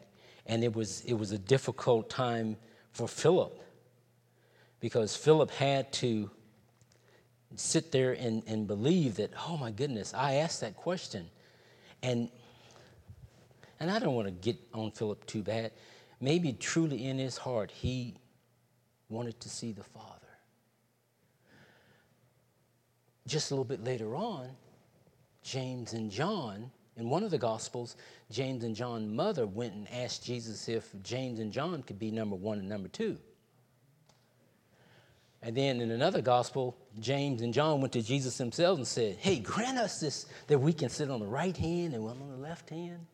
and 0.47 0.63
it 0.63 0.75
was, 0.75 1.03
it 1.03 1.15
was 1.15 1.33
a 1.33 1.39
difficult 1.39 2.09
time 2.09 2.57
for 2.93 3.09
Philip 3.09 3.61
because 4.81 5.15
Philip 5.15 5.51
had 5.51 5.93
to 5.95 6.31
sit 7.57 7.93
there 7.93 8.13
and, 8.13 8.43
and 8.47 8.67
believe 8.67 9.17
that, 9.17 9.31
oh 9.49 9.57
my 9.57 9.71
goodness, 9.71 10.15
I 10.15 10.35
asked 10.35 10.61
that 10.63 10.77
question. 10.77 11.29
And, 12.03 12.31
and 13.79 13.91
I 13.91 13.99
don't 13.99 14.15
want 14.15 14.29
to 14.29 14.33
get 14.33 14.57
on 14.73 14.91
Philip 14.93 15.27
too 15.27 15.43
bad. 15.43 15.73
Maybe 16.21 16.53
truly 16.53 17.07
in 17.07 17.19
his 17.19 17.37
heart, 17.37 17.71
he 17.71 18.15
wanted 19.09 19.41
to 19.41 19.49
see 19.49 19.73
the 19.73 19.83
Father. 19.83 20.20
Just 23.27 23.51
a 23.51 23.55
little 23.55 23.65
bit 23.65 23.85
later 23.85 24.15
on, 24.17 24.49
James 25.43 25.93
and 25.93 26.11
John, 26.11 26.71
in 26.97 27.09
one 27.09 27.23
of 27.23 27.31
the 27.31 27.39
Gospels, 27.39 27.97
James 28.31 28.65
and 28.65 28.75
John's 28.75 29.11
mother 29.11 29.47
went 29.47 29.75
and 29.75 29.89
asked 29.93 30.25
Jesus 30.25 30.69
if 30.69 30.91
James 31.03 31.39
and 31.39 31.53
John 31.53 31.83
could 31.83 31.99
be 31.99 32.11
number 32.11 32.37
one 32.37 32.59
and 32.59 32.69
number 32.69 32.89
two. 32.89 33.19
And 35.43 35.57
then 35.57 35.81
in 35.81 35.91
another 35.91 36.21
gospel, 36.21 36.77
James 36.99 37.41
and 37.41 37.55
John 37.55 37.81
went 37.81 37.95
to 37.95 38.03
Jesus 38.03 38.37
themselves 38.37 38.79
and 38.79 38.87
said, 38.87 39.17
Hey, 39.17 39.39
grant 39.39 39.79
us 39.79 40.01
this 40.01 40.27
that 40.49 40.59
we 40.59 40.73
can 40.73 40.91
sit 40.91 41.11
on 41.11 41.21
the 41.21 41.27
right 41.27 41.57
hand 41.57 41.95
and 41.95 42.05
one 42.05 42.21
on 42.21 42.31
the 42.31 42.37
left 42.37 42.69
hand. 42.69 43.07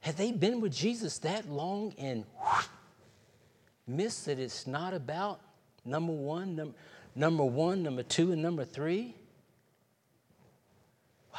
Had 0.00 0.16
they 0.16 0.32
been 0.32 0.62
with 0.62 0.72
Jesus 0.72 1.18
that 1.18 1.50
long 1.50 1.94
and 1.98 2.24
whoosh, 2.40 2.64
missed 3.86 4.26
that 4.26 4.38
it's 4.38 4.66
not 4.66 4.94
about 4.94 5.40
number 5.84 6.12
one, 6.12 6.56
num- 6.56 6.74
number 7.14 7.44
one, 7.44 7.82
number 7.82 8.02
two, 8.02 8.32
and 8.32 8.42
number 8.42 8.64
three? 8.64 9.14
Wow. 11.32 11.38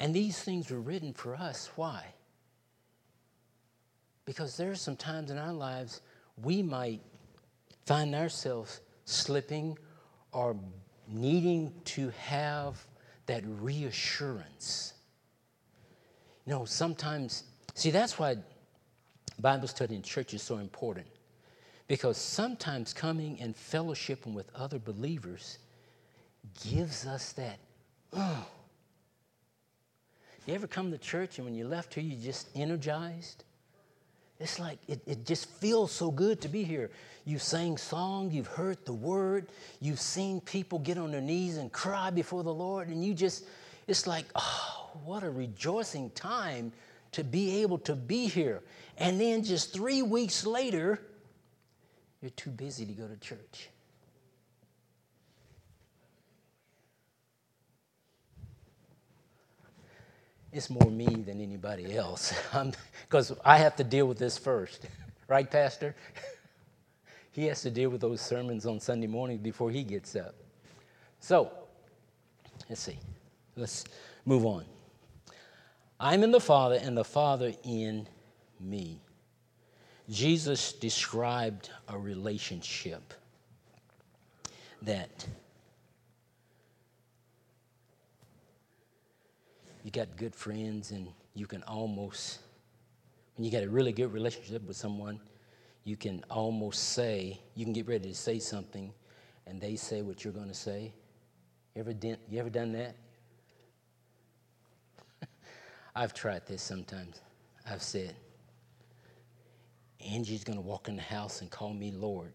And 0.00 0.14
these 0.14 0.38
things 0.40 0.70
were 0.70 0.80
written 0.80 1.12
for 1.12 1.34
us. 1.34 1.70
Why? 1.76 2.04
Because 4.24 4.56
there 4.56 4.70
are 4.70 4.76
some 4.76 4.96
times 4.96 5.30
in 5.30 5.38
our 5.38 5.52
lives 5.52 6.00
we 6.42 6.62
might 6.62 7.00
find 7.86 8.14
ourselves 8.14 8.80
slipping 9.04 9.76
or 10.32 10.56
needing 11.08 11.72
to 11.84 12.10
have 12.18 12.86
that 13.26 13.42
reassurance. 13.60 14.94
You 16.46 16.52
know, 16.52 16.64
sometimes, 16.64 17.44
see, 17.74 17.90
that's 17.90 18.18
why 18.18 18.36
Bible 19.42 19.68
study 19.68 19.96
in 19.96 20.02
church 20.02 20.32
is 20.32 20.42
so 20.42 20.58
important. 20.58 21.06
Because 21.88 22.16
sometimes 22.16 22.94
coming 22.94 23.38
and 23.40 23.54
fellowshipping 23.54 24.32
with 24.32 24.48
other 24.54 24.78
believers 24.78 25.58
gives 26.64 27.06
us 27.06 27.32
that, 27.32 27.58
oh. 28.12 28.46
You 30.46 30.54
ever 30.54 30.66
come 30.66 30.90
to 30.90 30.98
church 30.98 31.38
and 31.38 31.44
when 31.44 31.54
you 31.54 31.66
left 31.68 31.94
here, 31.94 32.02
you 32.02 32.16
just 32.16 32.48
energized? 32.54 33.44
It's 34.40 34.58
like 34.58 34.78
it, 34.88 35.00
it 35.06 35.24
just 35.24 35.48
feels 35.48 35.92
so 35.92 36.10
good 36.10 36.40
to 36.40 36.48
be 36.48 36.64
here. 36.64 36.90
You've 37.24 37.42
sang 37.42 37.76
song, 37.76 38.30
you've 38.32 38.48
heard 38.48 38.84
the 38.84 38.92
word, 38.92 39.46
you've 39.80 40.00
seen 40.00 40.40
people 40.40 40.80
get 40.80 40.98
on 40.98 41.12
their 41.12 41.20
knees 41.20 41.58
and 41.58 41.70
cry 41.70 42.10
before 42.10 42.42
the 42.42 42.52
Lord, 42.52 42.88
and 42.88 43.04
you 43.04 43.14
just, 43.14 43.44
it's 43.86 44.08
like, 44.08 44.24
oh, 44.34 44.90
what 45.04 45.22
a 45.22 45.30
rejoicing 45.30 46.10
time 46.10 46.72
to 47.12 47.24
be 47.24 47.62
able 47.62 47.78
to 47.78 47.94
be 47.94 48.26
here. 48.26 48.62
And 48.98 49.20
then 49.20 49.44
just 49.44 49.72
three 49.72 50.02
weeks 50.02 50.46
later, 50.46 51.00
you're 52.20 52.30
too 52.30 52.50
busy 52.50 52.86
to 52.86 52.92
go 52.92 53.06
to 53.06 53.16
church. 53.16 53.70
it's 60.52 60.68
more 60.68 60.90
me 60.90 61.06
than 61.06 61.40
anybody 61.40 61.96
else 61.96 62.34
because 63.08 63.32
I 63.44 63.56
have 63.56 63.74
to 63.76 63.84
deal 63.84 64.06
with 64.06 64.18
this 64.18 64.36
first. 64.36 64.86
right, 65.28 65.50
Pastor? 65.50 65.96
he 67.32 67.46
has 67.46 67.62
to 67.62 67.70
deal 67.70 67.90
with 67.90 68.02
those 68.02 68.20
sermons 68.20 68.66
on 68.66 68.78
Sunday 68.78 69.06
morning 69.06 69.38
before 69.38 69.70
he 69.70 69.82
gets 69.82 70.14
up. 70.14 70.34
So, 71.20 71.50
let's 72.68 72.82
see. 72.82 72.98
Let's 73.56 73.84
move 74.26 74.44
on. 74.44 74.64
I'm 76.04 76.24
in 76.24 76.32
the 76.32 76.40
Father, 76.40 76.80
and 76.82 76.96
the 76.96 77.04
Father 77.04 77.52
in 77.62 78.08
me. 78.58 79.00
Jesus 80.10 80.72
described 80.72 81.70
a 81.86 81.96
relationship 81.96 83.14
that 84.82 85.28
you 89.84 89.92
got 89.92 90.16
good 90.16 90.34
friends 90.34 90.90
and 90.90 91.06
you 91.34 91.46
can 91.46 91.62
almost, 91.62 92.40
when 93.36 93.44
you 93.44 93.52
got 93.52 93.62
a 93.62 93.70
really 93.70 93.92
good 93.92 94.12
relationship 94.12 94.66
with 94.66 94.76
someone, 94.76 95.20
you 95.84 95.96
can 95.96 96.24
almost 96.28 96.94
say, 96.94 97.40
you 97.54 97.64
can 97.64 97.72
get 97.72 97.86
ready 97.86 98.08
to 98.08 98.14
say 98.14 98.40
something 98.40 98.92
and 99.46 99.60
they 99.60 99.76
say 99.76 100.02
what 100.02 100.24
you're 100.24 100.32
going 100.32 100.48
to 100.48 100.54
say. 100.54 100.92
You 101.76 101.80
ever, 101.80 101.94
you 102.28 102.40
ever 102.40 102.50
done 102.50 102.72
that? 102.72 102.96
I've 105.94 106.14
tried 106.14 106.46
this 106.46 106.62
sometimes. 106.62 107.20
I've 107.68 107.82
said, 107.82 108.14
Angie's 110.00 110.42
going 110.42 110.58
to 110.58 110.64
walk 110.64 110.88
in 110.88 110.96
the 110.96 111.02
house 111.02 111.42
and 111.42 111.50
call 111.50 111.74
me 111.74 111.92
Lord. 111.92 112.32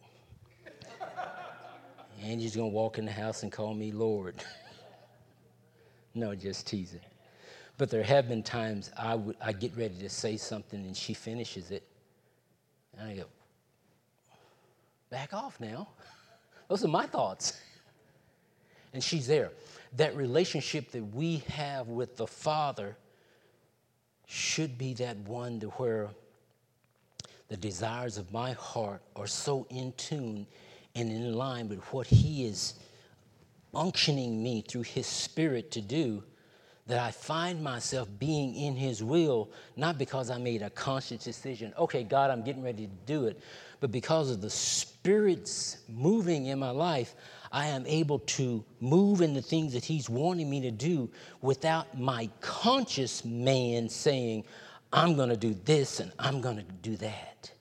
Angie's 2.24 2.56
going 2.56 2.70
to 2.70 2.76
walk 2.76 2.98
in 2.98 3.06
the 3.06 3.12
house 3.12 3.44
and 3.44 3.52
call 3.52 3.74
me 3.74 3.92
Lord. 3.92 4.36
no, 6.14 6.36
just 6.36 6.68
teasing. 6.68 7.02
But 7.78 7.90
there 7.90 8.04
have 8.04 8.30
been 8.30 8.44
times 8.44 8.92
I, 8.98 9.12
w- 9.12 9.36
I 9.42 9.54
get 9.54 9.76
ready 9.76 9.96
to 10.00 10.10
say 10.10 10.38
something 10.38 10.86
and 10.86 10.96
she 10.96 11.14
finishes 11.14 11.72
it. 11.72 11.84
And 12.98 13.10
I 13.10 13.16
go, 13.16 13.26
back 15.10 15.34
off 15.34 15.60
now. 15.60 15.90
Those 16.70 16.86
are 16.86 16.90
my 16.90 17.06
thoughts. 17.06 17.60
And 18.94 19.04
she's 19.04 19.28
there. 19.28 19.52
That 19.96 20.16
relationship 20.16 20.92
that 20.92 21.04
we 21.04 21.38
have 21.50 21.88
with 21.88 22.18
the 22.18 22.28
Father 22.28 22.96
should 24.28 24.78
be 24.78 24.94
that 24.94 25.18
one 25.20 25.60
to 25.62 25.68
where 25.72 26.10
the 27.48 27.58
desires 27.58 28.18
of 28.18 28.32
my 28.32 28.52
heart 28.54 29.02
are 29.16 29.28
so 29.28 29.66
in 29.70 29.94
tune 29.94 30.46
and 30.96 31.10
in 31.10 31.34
line 31.34 31.70
with 31.70 31.80
what 31.94 32.08
He 32.08 32.46
is 32.46 32.74
unctioning 33.74 34.44
me 34.44 34.62
through 34.62 34.84
His 34.84 35.08
Spirit 35.08 35.72
to 35.72 35.82
do 35.82 36.24
that 36.88 37.00
I 37.00 37.12
find 37.12 37.62
myself 37.62 38.10
being 38.18 38.56
in 38.56 38.76
His 38.76 39.04
will, 39.04 39.50
not 39.76 39.98
because 39.98 40.30
I 40.30 40.38
made 40.38 40.62
a 40.62 40.70
conscious 40.70 41.24
decision, 41.24 41.74
okay, 41.78 42.04
God, 42.04 42.32
I'm 42.32 42.44
getting 42.44 42.64
ready 42.64 42.88
to 42.88 42.94
do 43.06 43.28
it, 43.28 43.40
but 43.80 43.92
because 43.92 44.32
of 44.32 44.42
the 44.42 44.50
Spirit's 44.50 45.78
moving 45.88 46.48
in 46.48 46.60
my 46.60 46.70
life, 46.70 47.14
I 47.52 47.68
am 47.68 47.86
able 47.86 48.20
to 48.20 48.64
move 48.80 49.22
in 49.22 49.34
the 49.34 49.42
things 49.42 49.74
that 49.74 49.86
He's 49.86 50.10
wanting 50.10 50.50
me 50.50 50.62
to 50.62 50.72
do 50.72 51.10
without 51.42 51.98
my 52.00 52.30
conscious 52.42 53.24
man 53.24 53.90
saying, 53.90 54.44
I'm 54.92 55.16
going 55.16 55.30
to 55.30 55.38
do 55.38 55.54
this 55.66 56.00
and 56.00 56.12
I'm 56.18 56.42
going 56.42 56.58
to 56.58 56.64
do 56.64 56.96
that. 56.98 57.52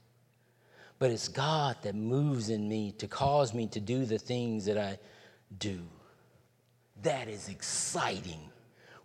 But 0.99 1.11
it's 1.11 1.29
God 1.29 1.77
that 1.83 1.95
moves 1.95 2.49
in 2.49 2.69
me 2.69 2.93
to 2.93 3.07
cause 3.07 3.53
me 3.53 3.67
to 3.69 3.81
do 3.81 4.05
the 4.05 4.19
things 4.19 4.65
that 4.65 4.79
I 4.79 4.99
do. 5.59 5.81
That 7.03 7.29
is 7.29 7.49
exciting 7.49 8.41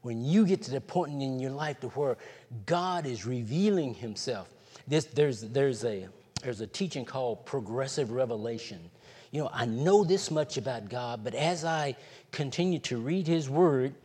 when 0.02 0.24
you 0.24 0.46
get 0.46 0.62
to 0.64 0.72
the 0.72 0.82
point 0.82 1.22
in 1.22 1.40
your 1.40 1.52
life 1.52 1.80
to 1.82 1.90
where 1.90 2.18
God 2.66 3.06
is 3.06 3.26
revealing 3.26 3.94
Himself. 3.94 4.50
This, 4.88 5.06
there's, 5.06 5.42
there's, 5.42 5.84
a, 5.84 6.08
there's 6.42 6.62
a 6.62 6.68
teaching 6.68 7.06
called 7.06 7.46
progressive 7.46 8.12
revelation. 8.12 8.80
You 9.32 9.44
know, 9.44 9.50
I 9.54 9.66
know 9.66 10.04
this 10.04 10.30
much 10.30 10.58
about 10.58 10.90
God, 10.90 11.24
but 11.24 11.34
as 11.34 11.64
I 11.64 11.96
continue 12.32 12.80
to 12.80 12.98
read 12.98 13.28
His 13.28 13.50
Word, 13.50 13.96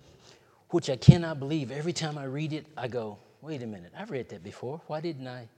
which 0.71 0.89
I 0.89 0.97
cannot 0.97 1.41
believe, 1.41 1.71
every 1.71 1.93
time 1.93 2.17
I 2.17 2.25
read 2.25 2.53
it, 2.53 2.67
I 2.77 2.89
go, 2.89 3.19
wait 3.43 3.63
a 3.63 3.67
minute, 3.67 3.93
I've 3.97 4.11
read 4.11 4.29
that 4.31 4.45
before. 4.45 4.81
Why 4.87 5.01
didn't 5.01 5.27
I? 5.27 5.49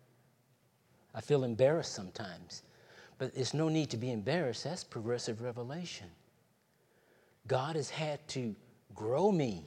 I 1.15 1.21
feel 1.21 1.45
embarrassed 1.45 1.95
sometimes. 1.95 2.63
But 3.19 3.35
there's 3.35 3.53
no 3.53 3.69
need 3.69 3.91
to 3.91 3.97
be 3.97 4.11
embarrassed. 4.13 4.65
That's 4.65 4.85
progressive 4.85 5.43
revelation. 5.43 6.07
God 7.47 7.77
has 7.77 7.91
had 7.91 8.27
to 8.29 8.55
grow 8.95 9.33
me 9.33 9.65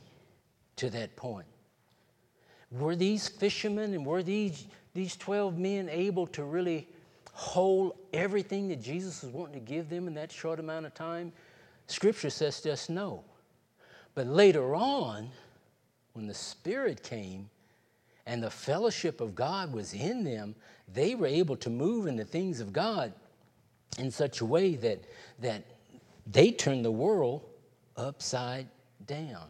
to 0.78 0.90
that 0.92 1.16
point. 1.16 1.48
Were 2.72 2.96
these 2.96 3.28
fishermen 3.28 3.94
and 3.94 4.06
were 4.06 4.24
these, 4.24 4.68
these 4.94 5.16
12 5.18 5.58
men 5.58 5.90
able 5.90 6.26
to 6.28 6.44
really 6.44 6.88
hold 7.34 7.98
everything 8.14 8.68
that 8.70 8.82
Jesus 8.82 9.24
was 9.24 9.32
wanting 9.32 9.54
to 9.54 9.66
give 9.66 9.90
them 9.90 10.08
in 10.08 10.14
that 10.16 10.32
short 10.32 10.60
amount 10.60 10.86
of 10.86 10.94
time? 10.94 11.32
Scripture 11.88 12.30
says 12.30 12.62
just 12.62 12.90
no. 12.90 13.24
But 14.14 14.28
later 14.28 14.76
on, 14.76 15.30
when 16.14 16.28
the 16.28 16.34
Spirit 16.34 17.04
came 17.04 17.50
and 18.26 18.44
the 18.44 18.50
fellowship 18.50 19.22
of 19.22 19.36
God 19.36 19.74
was 19.74 19.94
in 19.94 20.24
them, 20.24 20.56
they 20.94 21.16
were 21.16 21.28
able 21.28 21.56
to 21.58 21.70
move 21.70 22.08
in 22.08 22.16
the 22.16 22.26
things 22.26 22.60
of 22.60 22.74
God 22.74 23.14
in 23.98 24.12
such 24.12 24.42
a 24.42 24.46
way 24.46 24.76
that, 24.76 25.04
that 25.40 25.64
they 26.28 26.52
turned 26.52 26.86
the 26.86 26.92
world 26.92 27.44
upside 27.98 28.68
down. 29.06 29.48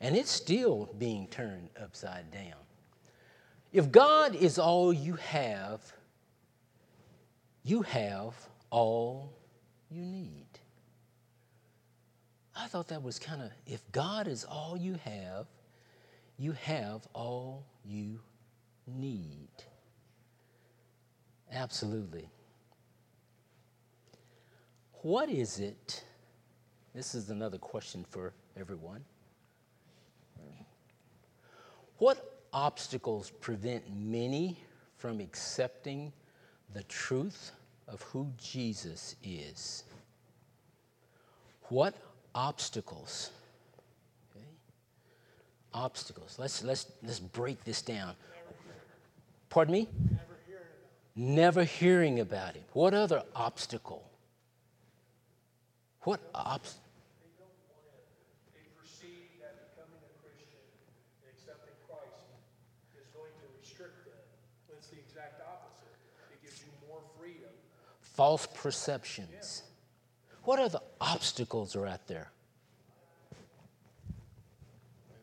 And 0.00 0.16
it's 0.16 0.30
still 0.30 0.88
being 0.98 1.26
turned 1.28 1.68
upside 1.80 2.30
down. 2.30 2.54
If 3.72 3.90
God 3.90 4.34
is 4.34 4.58
all 4.58 4.92
you 4.92 5.14
have, 5.14 5.80
you 7.62 7.82
have 7.82 8.34
all 8.70 9.32
you 9.90 10.02
need. 10.02 10.46
I 12.56 12.66
thought 12.66 12.88
that 12.88 13.02
was 13.02 13.18
kind 13.18 13.40
of, 13.40 13.50
if 13.66 13.80
God 13.92 14.26
is 14.26 14.44
all 14.44 14.76
you 14.76 14.94
have, 15.04 15.46
you 16.38 16.52
have 16.52 17.06
all 17.14 17.66
you 17.84 18.20
need. 18.86 19.48
Absolutely. 21.52 22.28
What 25.02 25.30
is 25.30 25.60
it? 25.60 26.04
This 26.94 27.14
is 27.14 27.30
another 27.30 27.58
question 27.58 28.04
for 28.08 28.32
everyone. 28.58 29.04
What 31.98 32.42
obstacles 32.52 33.30
prevent 33.40 33.84
many 33.94 34.58
from 34.96 35.20
accepting 35.20 36.12
the 36.74 36.82
truth 36.84 37.52
of 37.86 38.02
who 38.02 38.30
Jesus 38.38 39.16
is? 39.22 39.84
What 41.68 41.94
obstacles? 42.34 43.30
Okay. 44.30 44.44
Obstacles. 45.74 46.36
Let's, 46.38 46.62
let's, 46.62 46.86
let's 47.02 47.20
break 47.20 47.64
this 47.64 47.82
down. 47.82 48.14
Pardon 49.50 49.72
me? 49.72 49.88
Never 51.16 51.64
hearing 51.64 52.20
about 52.20 52.54
him. 52.54 52.62
What 52.72 52.94
other 52.94 53.22
obstacle? 53.34 54.06
What 56.02 56.20
obstacle? 56.32 56.86
They 57.18 57.34
don't 57.42 57.58
want 57.74 57.90
it. 57.90 58.06
They 58.54 58.64
perceive 58.78 59.26
that 59.42 59.74
becoming 59.74 59.98
a 59.98 60.14
Christian 60.22 60.62
and 61.26 61.34
accepting 61.34 61.74
Christ 61.90 62.22
is 62.94 63.10
going 63.10 63.34
to 63.34 63.46
restrict 63.58 64.06
them. 64.06 64.20
When 64.70 64.78
it's 64.78 64.94
the 64.94 65.02
exact 65.02 65.42
opposite. 65.42 65.90
It 66.30 66.38
gives 66.38 66.62
you 66.62 66.70
more 66.86 67.02
freedom. 67.18 67.50
False 68.18 68.48
perceptions. 68.52 69.62
What 70.42 70.74
obstacles 71.00 71.76
are 71.76 71.86
out 71.86 72.08
there? 72.08 72.32
The 75.06 75.12
way 75.12 75.20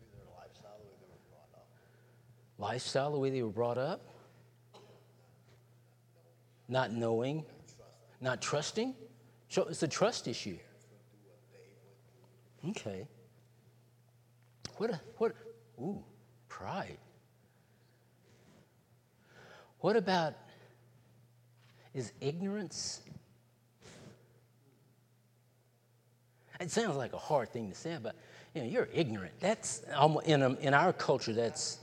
they 1.02 1.12
were 1.12 1.20
brought 1.30 1.50
up. 1.58 1.68
Lifestyle, 2.58 3.12
the 3.12 3.20
way 3.20 3.32
they 3.32 3.42
were 3.42 3.50
brought 3.50 3.78
up? 3.78 4.00
Not 6.70 6.94
knowing, 6.94 7.44
not 8.22 8.42
trusting? 8.42 8.96
So 9.50 9.64
it's 9.64 9.84
a 9.84 9.90
trust 9.90 10.30
issue. 10.30 10.58
Okay. 12.70 13.10
What, 14.78 14.92
a, 14.92 15.02
what, 15.18 15.36
ooh, 15.82 16.02
pride. 16.48 16.98
What 19.80 19.98
about, 19.98 20.36
is 21.96 22.12
ignorance? 22.20 23.02
It 26.60 26.70
sounds 26.70 26.98
like 26.98 27.14
a 27.14 27.18
hard 27.18 27.50
thing 27.50 27.70
to 27.70 27.76
say, 27.76 27.98
but 28.02 28.16
you 28.54 28.62
know, 28.62 28.68
you're 28.68 28.90
ignorant. 28.94 29.34
That's 29.40 29.82
in, 30.26 30.42
in 30.58 30.74
our 30.74 30.94
culture. 30.94 31.34
That's, 31.34 31.80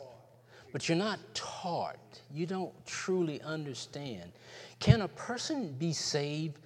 but 0.72 0.88
you're 0.88 0.96
not 0.98 1.18
taught. 1.34 1.96
You 2.32 2.46
don't 2.46 2.72
truly 2.86 3.40
understand. 3.42 4.32
Can 4.78 5.02
a 5.02 5.08
person 5.08 5.74
be 5.78 5.92
saved 5.92 6.58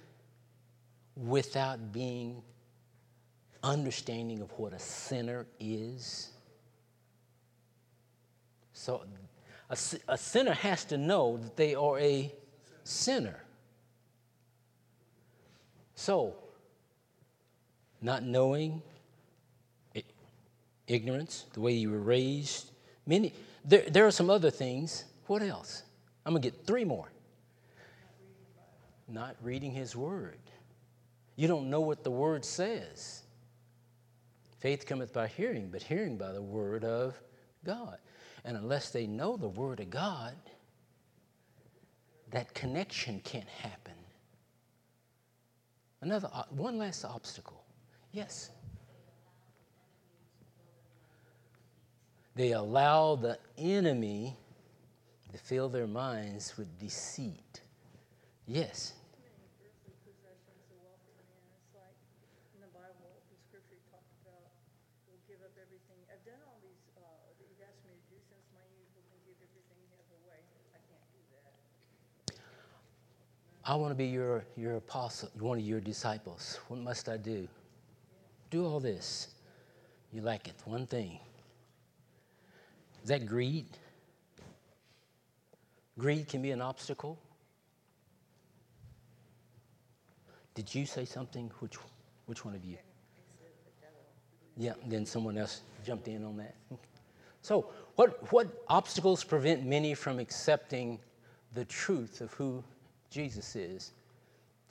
without 1.15 1.91
being 1.91 2.41
understanding 3.63 4.41
of 4.41 4.51
what 4.57 4.73
a 4.73 4.79
sinner 4.79 5.45
is? 5.59 6.29
So, 8.73 9.03
a, 9.69 9.77
a 10.07 10.17
sinner 10.17 10.53
has 10.53 10.85
to 10.85 10.97
know 10.97 11.37
that 11.37 11.57
they 11.57 11.75
are 11.75 11.99
a 11.99 12.31
sinner. 12.87 13.43
So, 15.95 16.35
not 18.01 18.23
knowing, 18.23 18.81
ignorance, 20.87 21.45
the 21.53 21.59
way 21.59 21.73
you 21.73 21.91
were 21.91 21.99
raised, 21.99 22.71
many, 23.05 23.33
there, 23.65 23.83
there 23.89 24.05
are 24.05 24.11
some 24.11 24.29
other 24.29 24.49
things. 24.49 25.05
What 25.25 25.41
else? 25.41 25.83
I'm 26.25 26.33
going 26.33 26.41
to 26.41 26.49
get 26.49 26.65
three 26.65 26.85
more. 26.85 27.11
Not 29.07 29.35
reading 29.41 29.71
his 29.71 29.95
word. 29.95 30.39
You 31.35 31.47
don't 31.47 31.69
know 31.69 31.81
what 31.81 32.03
the 32.03 32.11
word 32.11 32.45
says. 32.45 33.23
Faith 34.59 34.85
cometh 34.85 35.13
by 35.13 35.27
hearing, 35.27 35.69
but 35.69 35.83
hearing 35.83 36.17
by 36.17 36.31
the 36.31 36.41
word 36.41 36.83
of 36.83 37.19
God. 37.63 37.97
And 38.43 38.57
unless 38.57 38.89
they 38.91 39.07
know 39.07 39.37
the 39.37 39.47
word 39.47 39.79
of 39.79 39.89
God, 39.89 40.35
that 42.31 42.53
connection 42.53 43.19
can't 43.23 43.47
happen. 43.47 43.93
Another, 46.01 46.29
one 46.49 46.77
last 46.77 47.05
obstacle. 47.05 47.63
Yes. 48.11 48.51
They 52.35 52.51
allow 52.51 53.15
the 53.15 53.39
enemy 53.57 54.37
to 55.31 55.37
fill 55.37 55.69
their 55.69 55.87
minds 55.87 56.57
with 56.57 56.79
deceit. 56.79 57.61
Yes. 58.45 58.93
I 73.69 73.75
want 73.75 73.91
to 73.91 73.95
be 73.95 74.05
your, 74.05 74.45
your 74.55 74.77
apostle, 74.77 75.29
one 75.37 75.59
of 75.59 75.65
your 75.65 75.81
disciples. 75.81 76.57
What 76.69 76.79
must 76.79 77.09
I 77.09 77.17
do? 77.17 77.49
Do 78.49 78.65
all 78.65 78.79
this. 78.79 79.27
You 80.13 80.21
lack 80.21 80.47
it. 80.47 80.55
One 80.63 80.87
thing. 80.87 81.19
Is 83.03 83.09
that 83.09 83.25
greed? 83.25 83.65
Greed 85.99 86.29
can 86.29 86.41
be 86.41 86.51
an 86.51 86.61
obstacle. 86.61 87.19
Did 90.55 90.73
you 90.73 90.85
say 90.85 91.03
something? 91.03 91.51
Which, 91.59 91.75
which 92.25 92.45
one 92.45 92.55
of 92.55 92.63
you? 92.63 92.77
Yeah, 94.55 94.73
then 94.87 95.05
someone 95.05 95.37
else 95.37 95.59
jumped 95.85 96.07
in 96.07 96.23
on 96.23 96.37
that. 96.37 96.55
So, 97.41 97.69
what, 97.95 98.31
what 98.31 98.47
obstacles 98.69 99.25
prevent 99.25 99.65
many 99.65 99.93
from 99.93 100.19
accepting 100.19 100.99
the 101.53 101.65
truth 101.65 102.21
of 102.21 102.31
who 102.33 102.63
Jesus 103.09 103.55
is? 103.55 103.91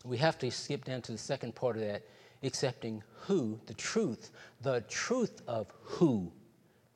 We 0.05 0.17
have 0.19 0.39
to 0.39 0.51
skip 0.51 0.85
down 0.85 1.03
to 1.03 1.13
the 1.13 1.19
second 1.19 1.55
part 1.55 1.77
of 1.77 1.83
that, 1.83 2.03
accepting 2.43 3.03
who, 3.23 3.59
the 3.67 3.75
truth, 3.75 4.31
the 4.63 4.83
truth 4.83 5.43
of 5.49 5.73
who 5.83 6.31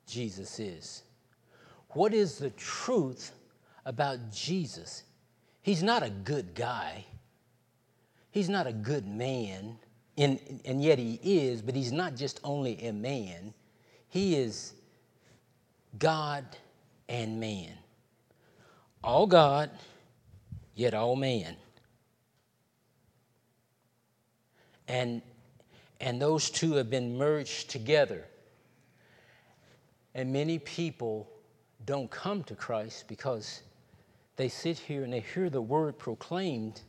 Jesus 0.07 0.59
is. 0.59 1.03
What 1.89 2.13
is 2.13 2.37
the 2.37 2.51
truth 2.51 3.31
about 3.85 4.31
Jesus? 4.31 5.03
He's 5.61 5.83
not 5.83 6.03
a 6.03 6.09
good 6.09 6.55
guy. 6.55 7.05
He's 8.31 8.47
not 8.47 8.65
a 8.65 8.71
good 8.71 9.05
man, 9.05 9.77
and, 10.17 10.39
and 10.63 10.81
yet 10.81 10.97
he 10.97 11.19
is, 11.21 11.61
but 11.61 11.75
he's 11.75 11.91
not 11.91 12.15
just 12.15 12.39
only 12.45 12.81
a 12.81 12.93
man. 12.93 13.53
He 14.07 14.35
is 14.35 14.73
God 15.99 16.45
and 17.09 17.39
man. 17.41 17.73
All 19.03 19.27
God, 19.27 19.69
yet 20.75 20.93
all 20.93 21.15
men. 21.15 21.55
And, 24.87 25.21
and 25.99 26.21
those 26.21 26.49
two 26.49 26.73
have 26.73 26.89
been 26.89 27.17
merged 27.17 27.69
together. 27.69 28.25
And 30.13 30.33
many 30.33 30.59
people 30.59 31.29
don't 31.85 32.11
come 32.11 32.43
to 32.43 32.55
Christ 32.55 33.07
because 33.07 33.61
they 34.35 34.49
sit 34.49 34.77
here 34.77 35.03
and 35.03 35.13
they 35.13 35.21
hear 35.21 35.49
the 35.49 35.61
word 35.61 35.97
proclaimed, 35.97 36.81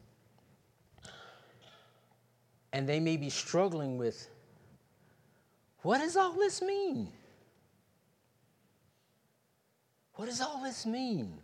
and 2.72 2.88
they 2.88 3.00
may 3.00 3.16
be 3.16 3.30
struggling 3.30 3.98
with 3.98 4.28
what 5.82 5.98
does 5.98 6.16
all 6.16 6.32
this 6.32 6.62
mean? 6.62 7.08
What 10.14 10.26
does 10.26 10.40
all 10.40 10.62
this 10.62 10.86
mean? 10.86 11.38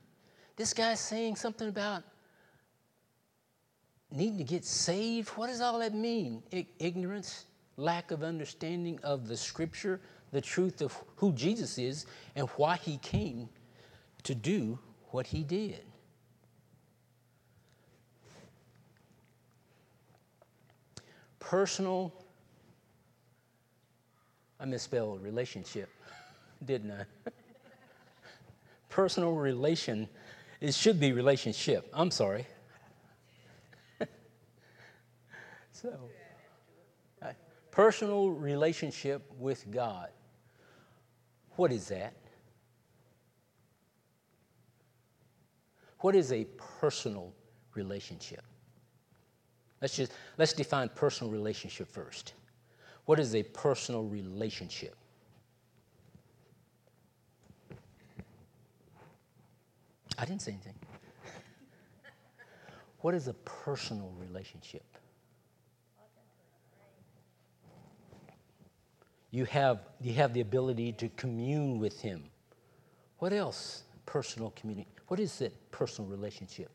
This 0.56 0.72
guy's 0.72 1.00
saying 1.00 1.36
something 1.36 1.68
about 1.68 2.04
needing 4.10 4.38
to 4.38 4.44
get 4.44 4.64
saved. 4.64 5.28
What 5.30 5.48
does 5.48 5.60
all 5.60 5.78
that 5.80 5.94
mean? 5.94 6.42
Ignorance, 6.78 7.44
lack 7.76 8.10
of 8.10 8.22
understanding 8.22 8.98
of 9.02 9.28
the 9.28 9.36
scripture, 9.36 10.00
the 10.32 10.40
truth 10.40 10.80
of 10.80 10.96
who 11.16 11.32
Jesus 11.32 11.78
is, 11.78 12.06
and 12.34 12.48
why 12.50 12.76
he 12.76 12.98
came 12.98 13.48
to 14.24 14.34
do 14.34 14.78
what 15.10 15.26
he 15.26 15.42
did. 15.42 15.80
Personal, 21.38 22.12
I 24.60 24.66
misspelled 24.66 25.22
relationship, 25.22 25.88
didn't 26.64 26.90
I? 26.90 27.30
Personal 28.90 29.32
relation, 29.32 30.08
it 30.60 30.74
should 30.74 30.98
be 31.00 31.12
relationship. 31.12 31.88
I'm 31.94 32.10
sorry. 32.10 32.46
So, 35.80 35.96
uh, 37.22 37.32
personal 37.70 38.30
relationship 38.30 39.30
with 39.38 39.64
God. 39.70 40.08
What 41.54 41.70
is 41.70 41.86
that? 41.88 42.14
What 46.00 46.16
is 46.16 46.32
a 46.32 46.46
personal 46.80 47.32
relationship? 47.74 48.42
Let's 49.80 49.96
just 49.96 50.12
let's 50.36 50.52
define 50.52 50.88
personal 50.88 51.32
relationship 51.32 51.88
first. 51.88 52.32
What 53.04 53.20
is 53.20 53.36
a 53.36 53.44
personal 53.44 54.02
relationship? 54.02 54.96
I 60.18 60.24
didn't 60.24 60.42
say 60.42 60.52
anything. 60.52 60.74
what 63.00 63.14
is 63.14 63.28
a 63.28 63.34
personal 63.34 64.12
relationship? 64.18 64.97
You 69.30 69.44
have, 69.46 69.80
you 70.00 70.14
have 70.14 70.32
the 70.32 70.40
ability 70.40 70.92
to 70.92 71.08
commune 71.10 71.78
with 71.78 72.00
Him. 72.00 72.24
What 73.18 73.32
else? 73.32 73.82
Personal 74.06 74.50
community. 74.56 74.88
What 75.08 75.20
is 75.20 75.38
that 75.38 75.70
personal 75.70 76.10
relationship? 76.10 76.70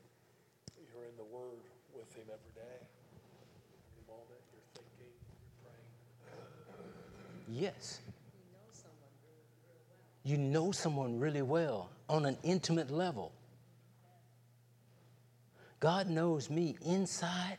You're 0.77 1.03
in 1.05 1.17
the 1.17 1.23
Word 1.23 1.61
with 1.95 2.13
Him 2.13 2.25
every 2.25 2.51
day. 2.53 2.85
Every 3.89 4.05
moment, 4.07 4.41
you're 4.51 4.61
thinking, 4.75 5.13
you're 6.29 6.39
praying. 7.47 7.63
Yes. 7.63 7.99
You 10.23 10.37
know 10.37 10.71
someone 10.71 11.19
really 11.19 11.41
well 11.41 11.89
on 12.07 12.25
an 12.25 12.37
intimate 12.43 12.91
level. 12.91 13.31
God 15.79 16.07
knows 16.07 16.49
me 16.49 16.77
inside 16.85 17.57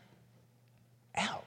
out. 1.17 1.45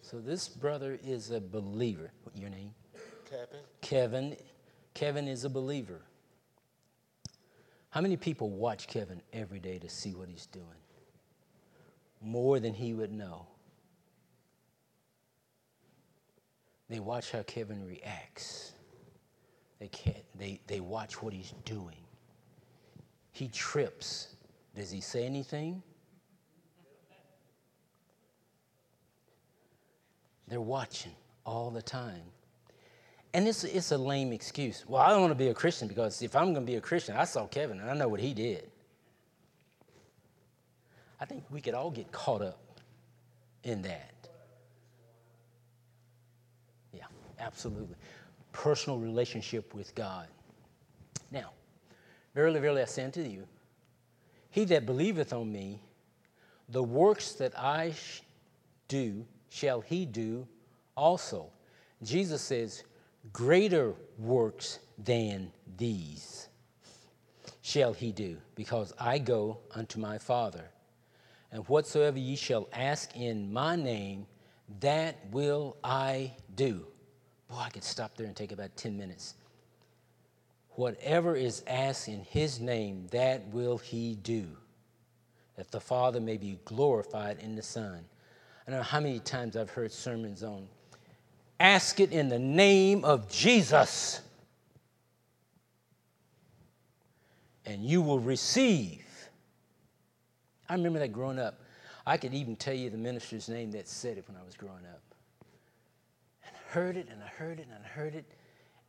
So 0.02 0.20
this 0.20 0.48
brother 0.48 1.00
is 1.04 1.32
a 1.32 1.42
believer. 1.42 2.12
What 2.22 2.38
your 2.38 2.52
name? 2.52 2.70
Kevin? 3.28 3.60
Kevin. 3.82 4.38
Kevin 4.94 5.28
is 5.28 5.44
a 5.44 5.50
believer. 5.50 6.02
How 7.90 8.00
many 8.02 8.16
people 8.16 8.52
watch 8.52 8.86
Kevin 8.86 9.24
every 9.34 9.60
day 9.60 9.80
to 9.80 9.90
see 9.90 10.14
what 10.14 10.30
he's 10.30 10.46
doing? 10.46 10.83
More 12.24 12.60
than 12.60 12.74
he 12.74 12.94
would 12.94 13.12
know. 13.12 13.48
They 16.90 17.00
watch 17.00 17.32
how 17.32 17.44
Kevin 17.44 17.86
reacts. 17.86 18.74
They, 19.80 19.88
can't, 19.90 20.24
they, 20.38 20.62
they 20.68 20.80
watch 20.80 21.22
what 21.22 21.34
he's 21.34 21.54
doing. 21.66 21.98
He 23.32 23.48
trips. 23.50 24.36
Does 24.76 24.92
he 24.92 25.02
say 25.02 25.26
anything? 25.26 25.82
They're 30.48 30.62
watching 30.62 31.14
all 31.46 31.72
the 31.72 31.82
time. 31.82 32.22
And 33.34 33.48
it's, 33.48 33.64
it's 33.64 33.92
a 33.92 33.98
lame 33.98 34.32
excuse. 34.32 34.86
Well, 34.88 35.02
I 35.02 35.10
don't 35.10 35.22
want 35.22 35.32
to 35.32 35.36
be 35.36 35.48
a 35.48 35.54
Christian 35.54 35.88
because 35.88 36.22
if 36.22 36.36
I'm 36.36 36.54
going 36.54 36.66
to 36.66 36.72
be 36.72 36.76
a 36.76 36.82
Christian, 36.82 37.16
I 37.18 37.26
saw 37.26 37.48
Kevin 37.48 37.80
and 37.80 37.90
I 37.90 37.96
know 37.96 38.08
what 38.08 38.20
he 38.20 38.34
did. 38.34 38.70
I 41.24 41.26
think 41.26 41.46
we 41.50 41.62
could 41.62 41.74
all 41.74 41.90
get 41.90 42.12
caught 42.12 42.42
up 42.42 42.82
in 43.64 43.82
that. 43.84 44.28
Yeah, 46.92 47.06
absolutely. 47.40 47.96
Personal 48.52 49.00
relationship 49.00 49.74
with 49.74 49.96
God. 49.96 50.28
Now, 51.32 51.52
verily, 52.36 52.60
verily, 52.60 52.82
I 52.82 52.86
say 52.86 53.06
unto 53.06 53.22
you, 53.22 53.48
he 54.50 54.66
that 54.66 54.86
believeth 54.86 55.32
on 55.32 55.50
me, 55.50 55.80
the 56.68 56.84
works 56.84 57.32
that 57.36 57.58
I 57.58 57.92
sh- 57.92 58.22
do 58.90 59.26
shall 59.50 59.80
he 59.80 60.06
do 60.06 60.46
also. 60.98 61.52
Jesus 62.04 62.42
says, 62.42 62.84
Greater 63.32 63.94
works 64.20 64.80
than 64.98 65.54
these 65.78 66.50
shall 67.62 67.94
he 67.94 68.12
do, 68.12 68.36
because 68.56 68.92
I 69.00 69.20
go 69.20 69.60
unto 69.74 70.02
my 70.02 70.18
Father. 70.18 70.66
And 71.54 71.66
whatsoever 71.70 72.18
ye 72.18 72.36
shall 72.36 72.68
ask 72.74 73.16
in 73.16 73.54
my 73.54 73.76
name, 73.76 74.26
that 74.82 75.16
will 75.32 75.78
I 75.84 76.34
do. 76.56 76.88
Boy, 77.48 77.58
I 77.58 77.70
could 77.70 77.84
stop 77.84 78.18
there 78.18 78.26
and 78.26 78.36
take 78.36 78.52
about 78.52 78.76
10 78.76 78.98
minutes. 78.98 79.36
Whatever 80.72 81.36
is 81.36 81.64
asked 81.68 82.08
in 82.08 82.24
his 82.24 82.60
name, 82.60 83.08
that 83.12 83.48
will 83.50 83.78
he 83.78 84.16
do, 84.16 84.48
that 85.56 85.70
the 85.70 85.80
Father 85.80 86.20
may 86.20 86.38
be 86.38 86.58
glorified 86.66 87.38
in 87.40 87.56
the 87.56 87.62
Son. 87.62 88.04
I 88.68 88.72
don't 88.72 88.80
know 88.80 88.84
how 88.84 89.00
many 89.00 89.20
times 89.20 89.56
I've 89.56 89.70
heard 89.70 89.92
sermons 89.92 90.44
on 90.44 90.68
ask 91.60 92.00
it 92.00 92.12
in 92.12 92.28
the 92.30 92.40
name 92.40 93.06
of 93.06 93.32
Jesus, 93.32 94.22
and 97.66 97.84
you 97.84 98.02
will 98.02 98.20
receive. 98.20 99.03
I 100.70 100.74
remember 100.74 101.00
that 101.00 101.12
growing 101.12 101.40
up. 101.40 101.62
I 102.06 102.18
could 102.18 102.34
even 102.34 102.56
tell 102.56 102.74
you 102.74 102.90
the 102.90 102.98
minister's 102.98 103.48
name 103.48 103.72
that 103.72 103.88
said 103.88 104.18
it 104.18 104.28
when 104.28 104.38
I 104.38 104.44
was 104.44 104.56
growing 104.56 104.86
up. 104.86 105.02
And 106.46 106.56
I 106.56 106.74
heard 106.74 106.98
it, 106.98 107.08
and 107.10 107.22
I 107.24 107.28
heard 107.28 107.60
it, 107.60 107.68
and 107.72 107.84
I 107.84 107.88
heard 107.88 108.16
it. 108.16 108.26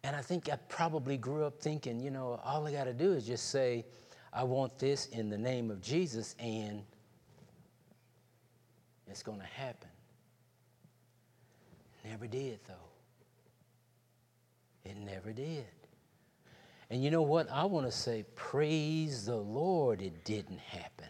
And 0.03 0.15
I 0.15 0.21
think 0.21 0.51
I 0.51 0.57
probably 0.69 1.17
grew 1.17 1.45
up 1.45 1.61
thinking, 1.61 2.01
you 2.01 2.11
know, 2.11 2.41
all 2.45 2.67
I 2.67 2.73
got 2.73 2.85
to 2.85 2.93
do 2.93 3.13
is 3.13 3.27
just 3.27 3.51
say, 3.51 3.85
I 4.33 4.43
want 4.45 4.79
this 4.79 5.07
in 5.07 5.31
the 5.31 5.39
name 5.39 5.71
of 5.71 5.81
Jesus, 5.81 6.35
and 6.39 6.83
it's 9.07 9.23
going 9.23 9.39
to 9.39 9.47
happen. 9.47 9.89
Never 12.05 12.27
did, 12.27 12.59
though. 12.67 12.75
It 14.85 14.97
never 14.97 15.33
did. 15.33 15.65
And 16.91 17.03
you 17.03 17.11
know 17.11 17.23
what? 17.23 17.51
I 17.51 17.65
want 17.65 17.87
to 17.87 17.93
say, 17.93 18.25
praise 18.35 19.25
the 19.25 19.37
Lord, 19.37 20.03
it 20.03 20.25
didn't 20.25 20.59
happen. 20.59 21.09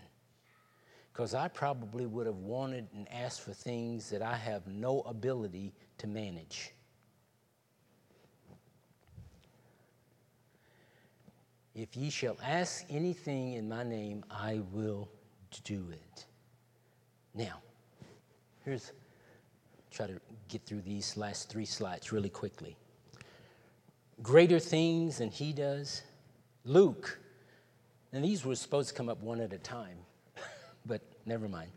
Because 1.14 1.32
I 1.32 1.46
probably 1.46 2.06
would 2.06 2.26
have 2.26 2.38
wanted 2.38 2.88
and 2.92 3.06
asked 3.08 3.42
for 3.42 3.52
things 3.52 4.10
that 4.10 4.20
I 4.20 4.34
have 4.34 4.66
no 4.66 5.02
ability 5.02 5.72
to 5.98 6.08
manage. 6.08 6.72
If 11.72 11.96
ye 11.96 12.10
shall 12.10 12.36
ask 12.44 12.84
anything 12.90 13.52
in 13.52 13.68
my 13.68 13.84
name, 13.84 14.24
I 14.28 14.62
will 14.72 15.08
do 15.62 15.86
it. 15.92 16.26
Now, 17.32 17.62
here's 18.64 18.90
try 19.92 20.08
to 20.08 20.20
get 20.48 20.62
through 20.66 20.80
these 20.80 21.16
last 21.16 21.48
three 21.48 21.64
slides 21.64 22.10
really 22.10 22.28
quickly. 22.28 22.76
Greater 24.20 24.58
things 24.58 25.18
than 25.18 25.30
he 25.30 25.52
does. 25.52 26.02
Luke, 26.64 27.20
and 28.12 28.24
these 28.24 28.44
were 28.44 28.56
supposed 28.56 28.88
to 28.88 28.94
come 28.96 29.08
up 29.08 29.22
one 29.22 29.40
at 29.40 29.52
a 29.52 29.58
time, 29.58 29.98
never 31.26 31.48
mind. 31.48 31.70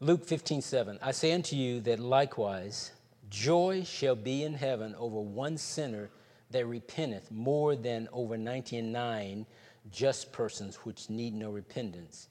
Luke 0.00 0.24
15, 0.24 0.62
7. 0.62 0.98
I 1.00 1.12
say 1.12 1.32
unto 1.32 1.54
you 1.54 1.80
that 1.82 2.00
likewise 2.00 2.90
joy 3.30 3.84
shall 3.84 4.16
be 4.16 4.42
in 4.42 4.54
heaven 4.54 4.94
over 4.96 5.20
one 5.20 5.56
sinner 5.56 6.10
that 6.50 6.66
repenteth 6.66 7.30
more 7.30 7.76
than 7.76 8.08
over 8.12 8.36
ninety 8.36 8.78
and 8.78 8.92
nine 8.92 9.46
just 9.90 10.32
persons 10.32 10.76
which 10.76 11.10
need 11.10 11.34
no 11.34 11.50
repentance. 11.50 12.28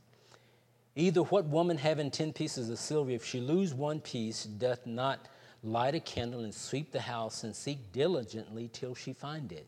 Either 0.95 1.21
what 1.23 1.45
woman 1.45 1.77
having 1.77 2.11
ten 2.11 2.33
pieces 2.33 2.69
of 2.69 2.77
silver, 2.77 3.11
if 3.11 3.25
she 3.25 3.39
lose 3.39 3.73
one 3.73 3.99
piece, 3.99 4.43
doth 4.43 4.85
not 4.85 5.27
light 5.63 5.95
a 5.95 5.99
candle 5.99 6.41
and 6.41 6.53
sweep 6.53 6.91
the 6.91 7.01
house 7.01 7.43
and 7.43 7.55
seek 7.55 7.91
diligently 7.91 8.69
till 8.71 8.93
she 8.93 9.13
find 9.13 9.51
it? 9.51 9.67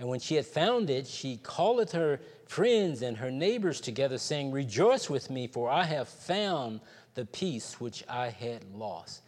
And 0.00 0.08
when 0.08 0.18
she 0.18 0.34
had 0.36 0.46
found 0.46 0.88
it, 0.88 1.06
she 1.06 1.38
calleth 1.44 1.92
her 1.92 2.20
friends 2.46 3.02
and 3.02 3.18
her 3.18 3.30
neighbors 3.30 3.82
together, 3.82 4.16
saying, 4.16 4.50
Rejoice 4.50 5.10
with 5.10 5.28
me, 5.28 5.46
for 5.46 5.68
I 5.68 5.84
have 5.84 6.08
found 6.08 6.80
the 7.14 7.26
piece 7.26 7.78
which 7.78 8.02
I 8.08 8.30
had 8.30 8.64
lost. 8.74 9.20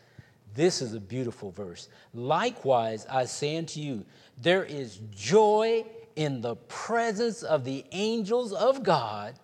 This 0.55 0.81
is 0.81 0.95
a 0.95 1.01
beautiful 1.01 1.51
verse. 1.51 1.89
Likewise, 2.14 3.05
I 3.11 3.27
say 3.27 3.59
unto 3.59 3.81
you, 3.81 4.07
there 4.39 4.64
is 4.64 4.99
joy 5.11 5.85
in 6.16 6.41
the 6.41 6.57
presence 6.57 7.43
of 7.43 7.66
the 7.66 7.85
angels 7.93 8.55
of 8.55 8.83
God 8.83 9.35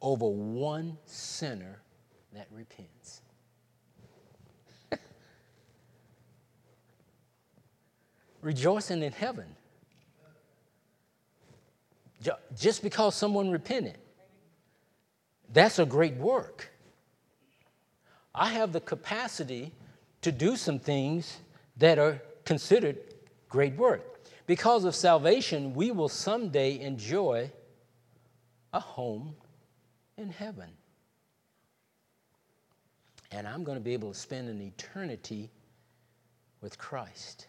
over 0.00 0.28
one 0.28 0.96
sinner 1.06 1.82
that 2.34 2.46
repents. 2.52 3.20
Rejoicing 8.42 9.02
in 9.02 9.10
heaven. 9.10 9.56
Just 12.56 12.82
because 12.82 13.14
someone 13.14 13.50
repented, 13.50 13.98
that's 15.52 15.78
a 15.78 15.86
great 15.86 16.16
work. 16.16 16.70
I 18.34 18.50
have 18.50 18.72
the 18.72 18.80
capacity 18.80 19.72
to 20.22 20.32
do 20.32 20.56
some 20.56 20.78
things 20.78 21.38
that 21.76 21.98
are 21.98 22.20
considered 22.44 22.98
great 23.48 23.76
work. 23.76 24.20
Because 24.46 24.84
of 24.84 24.94
salvation, 24.94 25.74
we 25.74 25.90
will 25.90 26.08
someday 26.08 26.78
enjoy 26.80 27.50
a 28.72 28.80
home 28.80 29.34
in 30.16 30.30
heaven. 30.30 30.68
And 33.32 33.46
I'm 33.46 33.64
going 33.64 33.76
to 33.76 33.84
be 33.84 33.92
able 33.92 34.12
to 34.12 34.18
spend 34.18 34.48
an 34.48 34.60
eternity 34.60 35.50
with 36.60 36.78
Christ. 36.78 37.48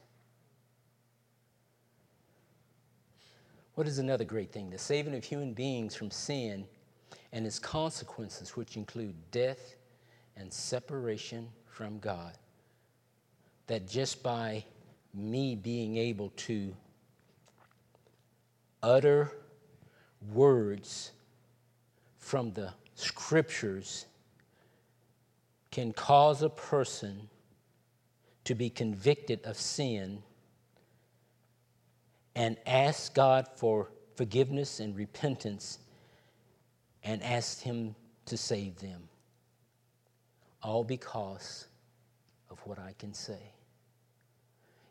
What 3.78 3.88
is 3.88 4.00
another 4.00 4.24
great 4.24 4.52
thing? 4.52 4.72
The 4.72 4.80
saving 4.80 5.14
of 5.14 5.24
human 5.24 5.54
beings 5.54 5.94
from 5.94 6.10
sin 6.10 6.66
and 7.32 7.46
its 7.46 7.60
consequences, 7.60 8.58
which 8.58 8.76
include 8.76 9.14
death 9.30 9.76
and 10.36 10.52
separation 10.52 11.48
from 11.68 12.00
God. 12.00 12.34
That 13.68 13.88
just 13.88 14.24
by 14.24 14.66
me 15.14 15.54
being 15.54 15.96
able 15.96 16.32
to 16.38 16.76
utter 18.82 19.32
words 20.34 21.12
from 22.18 22.54
the 22.54 22.74
scriptures 22.96 24.08
can 25.70 25.94
cause 25.94 26.42
a 26.42 26.50
person 26.50 27.30
to 28.46 28.56
be 28.56 28.72
convicted 28.72 29.40
of 29.44 29.56
sin 29.56 30.24
and 32.38 32.56
ask 32.68 33.16
God 33.16 33.48
for 33.56 33.90
forgiveness 34.16 34.80
and 34.80 34.96
repentance 34.96 35.80
and 37.04 37.24
ask 37.24 37.62
Him 37.62 37.96
to 38.28 38.38
save 38.38 38.78
them. 38.78 39.10
All 40.62 40.84
because 40.84 41.68
of 42.52 42.60
what 42.60 42.78
I 42.78 42.94
can 43.00 43.12
say. 43.12 43.40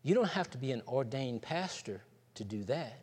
You 0.03 0.16
don't 0.16 0.28
have 0.28 0.51
to 0.51 0.59
be 0.59 0.72
an 0.72 0.82
ordained 0.88 1.40
pastor 1.40 2.03
to 2.34 2.42
do 2.42 2.64
that. 2.64 2.99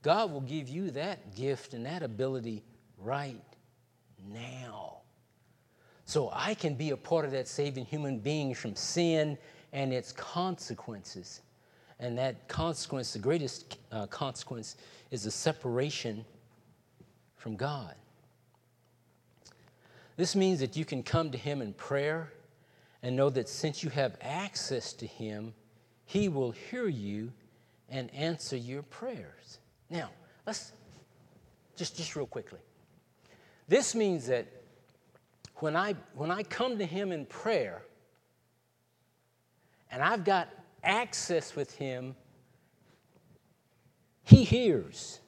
God 0.00 0.32
will 0.32 0.40
give 0.40 0.66
you 0.66 0.90
that 0.92 1.36
gift 1.36 1.74
and 1.74 1.84
that 1.84 2.02
ability 2.02 2.64
right 2.96 3.42
now. 4.32 5.00
So 6.06 6.30
I 6.32 6.54
can 6.54 6.76
be 6.76 6.90
a 6.90 6.96
part 6.96 7.26
of 7.26 7.32
that 7.32 7.46
saving 7.46 7.84
human 7.84 8.20
beings 8.20 8.58
from 8.58 8.74
sin 8.74 9.36
and 9.74 9.92
its 9.92 10.12
consequences. 10.12 11.42
And 12.04 12.18
that 12.18 12.48
consequence, 12.48 13.14
the 13.14 13.18
greatest 13.18 13.78
uh, 13.90 14.06
consequence, 14.08 14.76
is 15.10 15.22
the 15.22 15.30
separation 15.30 16.26
from 17.34 17.56
God. 17.56 17.94
This 20.18 20.36
means 20.36 20.60
that 20.60 20.76
you 20.76 20.84
can 20.84 21.02
come 21.02 21.30
to 21.30 21.38
Him 21.38 21.62
in 21.62 21.72
prayer 21.72 22.30
and 23.02 23.16
know 23.16 23.30
that 23.30 23.48
since 23.48 23.82
you 23.82 23.88
have 23.88 24.18
access 24.20 24.92
to 24.92 25.06
Him, 25.06 25.54
He 26.04 26.28
will 26.28 26.50
hear 26.50 26.88
you 26.88 27.32
and 27.88 28.12
answer 28.12 28.58
your 28.58 28.82
prayers. 28.82 29.60
Now, 29.88 30.10
let's 30.46 30.72
just, 31.74 31.96
just 31.96 32.14
real 32.16 32.26
quickly. 32.26 32.60
This 33.66 33.94
means 33.94 34.26
that 34.26 34.46
when 35.54 35.74
I, 35.74 35.94
when 36.14 36.30
I 36.30 36.42
come 36.42 36.76
to 36.76 36.84
Him 36.84 37.12
in 37.12 37.24
prayer 37.24 37.80
and 39.90 40.02
I've 40.02 40.22
got 40.22 40.50
access 40.84 41.56
with 41.56 41.74
Him, 41.76 42.14
He 44.22 44.44
hears. 44.44 45.20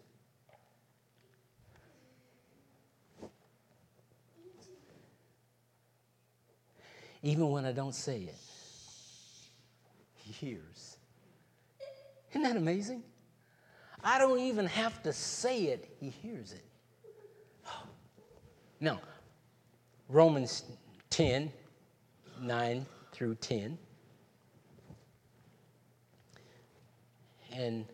Even 7.23 7.51
when 7.51 7.65
I 7.65 7.73
don't 7.73 7.95
say 7.95 8.21
it, 8.21 8.37
He 10.15 10.33
hears. 10.33 10.97
Isn't 12.31 12.43
that 12.43 12.57
amazing? 12.57 13.03
I 14.09 14.19
don't 14.19 14.39
even 14.39 14.67
have 14.67 15.03
to 15.03 15.13
say 15.13 15.65
it, 15.65 15.97
he 15.99 16.11
hears 16.11 16.53
it. 16.53 16.65
Now, 18.79 19.01
Romans 20.09 20.63
10 21.11 21.51
9 22.41 22.87
through 23.13 23.35
10. 23.37 23.79
And 27.57 27.87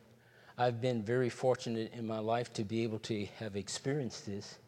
I've 0.58 0.80
been 0.80 1.02
very 1.02 1.28
fortunate 1.28 1.92
in 1.94 2.06
my 2.06 2.18
life 2.18 2.52
to 2.54 2.64
be 2.64 2.82
able 2.82 2.98
to 3.00 3.26
have 3.38 3.54
experienced 3.54 4.26
this, 4.26 4.58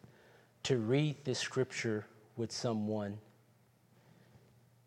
to 0.63 0.77
read 0.77 1.17
this 1.25 1.37
scripture 1.37 2.05
with 2.37 2.51
someone 2.51 3.17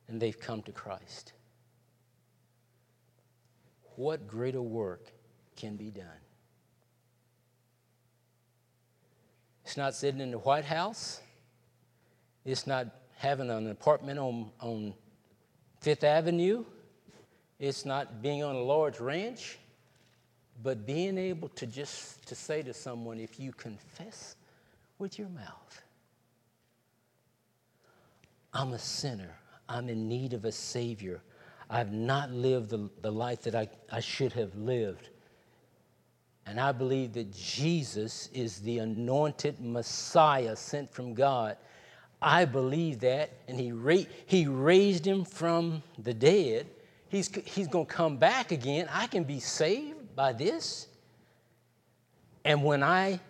and 0.09 0.21
they've 0.21 0.39
come 0.39 0.63
to 0.63 0.73
Christ. 0.73 1.35
What 3.97 4.27
greater 4.27 4.63
work 4.63 5.13
can 5.57 5.77
be 5.77 5.91
done? 5.91 6.07
It's 9.65 9.77
not 9.77 9.95
sitting 9.95 10.23
in 10.23 10.31
the 10.31 10.39
White 10.39 10.65
House. 10.65 11.21
It's 12.47 12.67
not 12.67 12.87
having 13.17 13.51
an 13.51 13.71
apartment 13.71 14.19
on, 14.19 14.51
on 14.61 14.95
Fifth 15.81 16.05
Avenue. 16.05 16.65
It's 17.59 17.85
not 17.85 18.23
being 18.23 18.43
on 18.43 18.55
a 18.55 18.63
large 18.63 18.99
ranch. 19.01 19.59
But 20.63 20.87
being 20.87 21.19
able 21.19 21.49
to 21.51 21.67
just 21.67 22.27
to 22.29 22.35
say 22.35 22.63
to 22.63 22.75
someone, 22.75 23.21
if 23.21 23.39
you 23.39 23.53
confess 23.53 24.37
with 24.99 25.19
your 25.19 25.29
mouth, 25.29 25.83
I'm 28.53 28.73
a 28.73 28.79
sinner. 28.79 29.37
I'm 29.69 29.89
in 29.89 30.09
need 30.09 30.33
of 30.33 30.45
a 30.45 30.53
Savior. 30.53 31.21
I've 31.71 31.93
not 31.93 32.31
lived 32.31 32.71
the, 32.71 32.89
the 33.03 33.13
life 33.13 33.43
that 33.43 33.55
I, 33.55 33.69
I 33.93 34.01
should 34.01 34.33
have 34.33 34.55
lived. 34.57 35.11
And 36.47 36.59
I 36.59 36.73
believe 36.73 37.13
that 37.13 37.31
Jesus 37.33 38.31
is 38.33 38.61
the 38.61 38.79
anointed 38.79 39.61
Messiah 39.61 40.57
sent 40.57 40.91
from 40.91 41.13
God. 41.13 41.59
I 42.23 42.47
believe 42.47 43.01
that, 43.01 43.31
and 43.47 43.61
he, 43.61 43.71
ra- 43.71 44.07
he 44.25 44.47
raised 44.47 45.07
him 45.07 45.25
from 45.25 45.83
the 45.99 46.15
dead. 46.15 46.67
He's, 47.11 47.29
he's 47.45 47.69
going 47.69 47.87
to 47.87 47.93
come 47.93 48.17
back 48.17 48.51
again. 48.51 48.89
I 48.91 49.07
can 49.07 49.25
be 49.25 49.41
saved 49.41 49.98
by 50.19 50.33
this. 50.33 50.89
And 52.45 52.65
when 52.65 52.83
I 52.83 53.21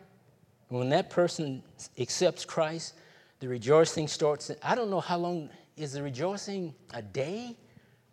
When 0.70 0.89
that 0.91 1.09
person 1.09 1.62
accepts 1.99 2.45
Christ, 2.45 2.95
the 3.41 3.49
rejoicing 3.49 4.07
starts. 4.09 4.51
I 4.62 4.74
don't 4.74 4.91
know 4.91 5.01
how 5.01 5.18
long 5.18 5.49
is 5.76 5.93
the 5.93 6.03
rejoicing 6.03 6.74
a 6.93 7.01
day, 7.01 7.57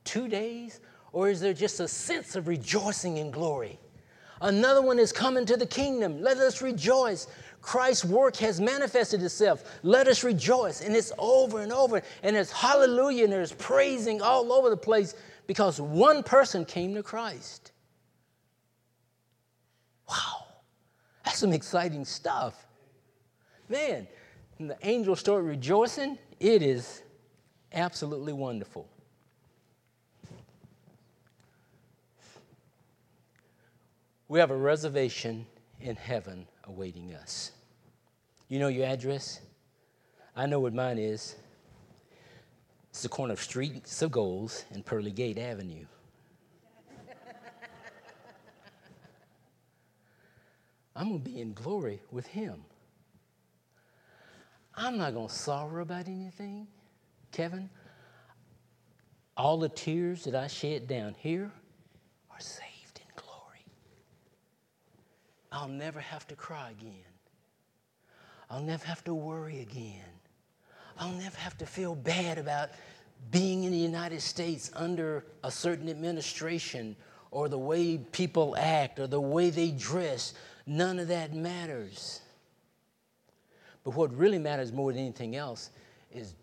two 0.06 0.28
days, 0.30 0.80
or 1.12 1.30
is 1.30 1.42
there 1.42 1.54
just 1.54 1.82
a 1.82 1.88
sense 1.88 2.36
of 2.38 2.48
rejoicing 2.48 3.18
in 3.18 3.30
glory? 3.30 3.78
Another 4.42 4.82
one 4.82 5.00
is 5.00 5.12
coming 5.12 5.46
to 5.46 5.58
the 5.58 5.66
kingdom. 5.66 6.22
Let 6.22 6.38
us 6.38 6.62
rejoice. 6.62 7.28
Christ's 7.62 8.06
work 8.06 8.38
has 8.38 8.62
manifested 8.62 9.22
itself. 9.22 9.64
Let 9.84 10.08
us 10.08 10.24
rejoice. 10.24 10.82
And 10.82 10.96
it's 10.96 11.12
over 11.18 11.60
and 11.60 11.74
over. 11.74 12.02
And 12.24 12.36
it's 12.38 12.52
hallelujah 12.52 13.26
and 13.26 13.34
there's 13.34 13.54
praising 13.54 14.22
all 14.22 14.54
over 14.54 14.70
the 14.70 14.78
place 14.78 15.16
because 15.48 15.82
one 15.82 16.24
person 16.24 16.64
came 16.64 16.94
to 16.96 17.04
Christ. 17.04 17.72
Wow. 20.08 20.46
That's 21.24 21.40
some 21.40 21.54
exciting 21.54 22.06
stuff. 22.06 22.66
Man, 23.70 24.08
the 24.60 24.78
angels 24.84 25.20
start 25.20 25.44
rejoicing, 25.44 26.18
it 26.40 26.62
is 26.62 27.02
absolutely 27.74 28.34
wonderful. 28.34 28.88
We 34.28 34.40
have 34.40 34.52
a 34.52 34.58
reservation 34.58 35.46
in 35.80 35.96
heaven 35.96 36.48
awaiting 36.64 37.14
us. 37.14 37.52
You 38.48 38.60
know 38.60 38.70
your 38.70 38.86
address? 38.86 39.40
I 40.36 40.46
know 40.46 40.60
what 40.60 40.74
mine 40.74 40.98
is. 40.98 41.36
It's 42.90 43.02
the 43.02 43.10
corner 43.10 43.34
of 43.34 43.42
Streets 43.42 44.02
of 44.02 44.12
Gold 44.12 44.64
and 44.72 44.86
Pearly 44.86 45.12
Gate 45.12 45.38
Avenue. 45.38 45.86
I'm 50.96 51.10
going 51.10 51.24
to 51.24 51.30
be 51.30 51.42
in 51.42 51.54
glory 51.54 52.02
with 52.12 52.28
him. 52.28 52.64
I'm 54.76 54.98
not 54.98 55.14
going 55.14 55.28
to 55.28 55.34
sorrow 55.34 55.82
about 55.82 56.08
anything, 56.08 56.68
Kevin. 57.32 57.70
All 59.38 59.58
the 59.58 59.70
tears 59.70 60.24
that 60.24 60.36
I 60.36 60.48
shed 60.48 60.88
down 60.88 61.16
here 61.18 61.52
are 62.32 62.40
saved 62.40 63.00
in 63.00 63.12
glory. 63.16 63.66
I'll 65.52 65.68
never 65.68 66.00
have 66.00 66.28
to 66.28 66.36
cry 66.36 66.72
again. 66.72 66.94
I'll 68.50 68.62
never 68.62 68.86
have 68.86 69.04
to 69.06 69.14
worry 69.14 69.60
again. 69.60 70.04
I'll 70.98 71.12
never 71.12 71.38
have 71.38 71.58
to 71.58 71.66
feel 71.66 71.96
bad 71.96 72.38
about 72.38 72.70
being 73.32 73.64
in 73.64 73.72
the 73.72 73.78
United 73.78 74.22
States 74.22 74.72
under 74.76 75.26
a 75.44 75.52
certain 75.52 75.90
administration 75.90 76.96
or 77.32 77.50
the 77.50 77.58
way 77.58 77.98
people 77.98 78.56
act 78.58 79.00
or 79.00 79.08
the 79.08 79.20
way 79.20 79.50
they 79.50 79.72
dress. 79.72 80.34
None 80.66 81.00
of 81.00 81.08
that 81.10 81.34
matters. 81.34 82.22
But 83.84 83.92
what 83.96 84.16
really 84.16 84.40
matters 84.40 84.72
more 84.72 84.92
than 84.92 85.02
anything 85.02 85.36
else 85.36 85.70
is 86.12 86.34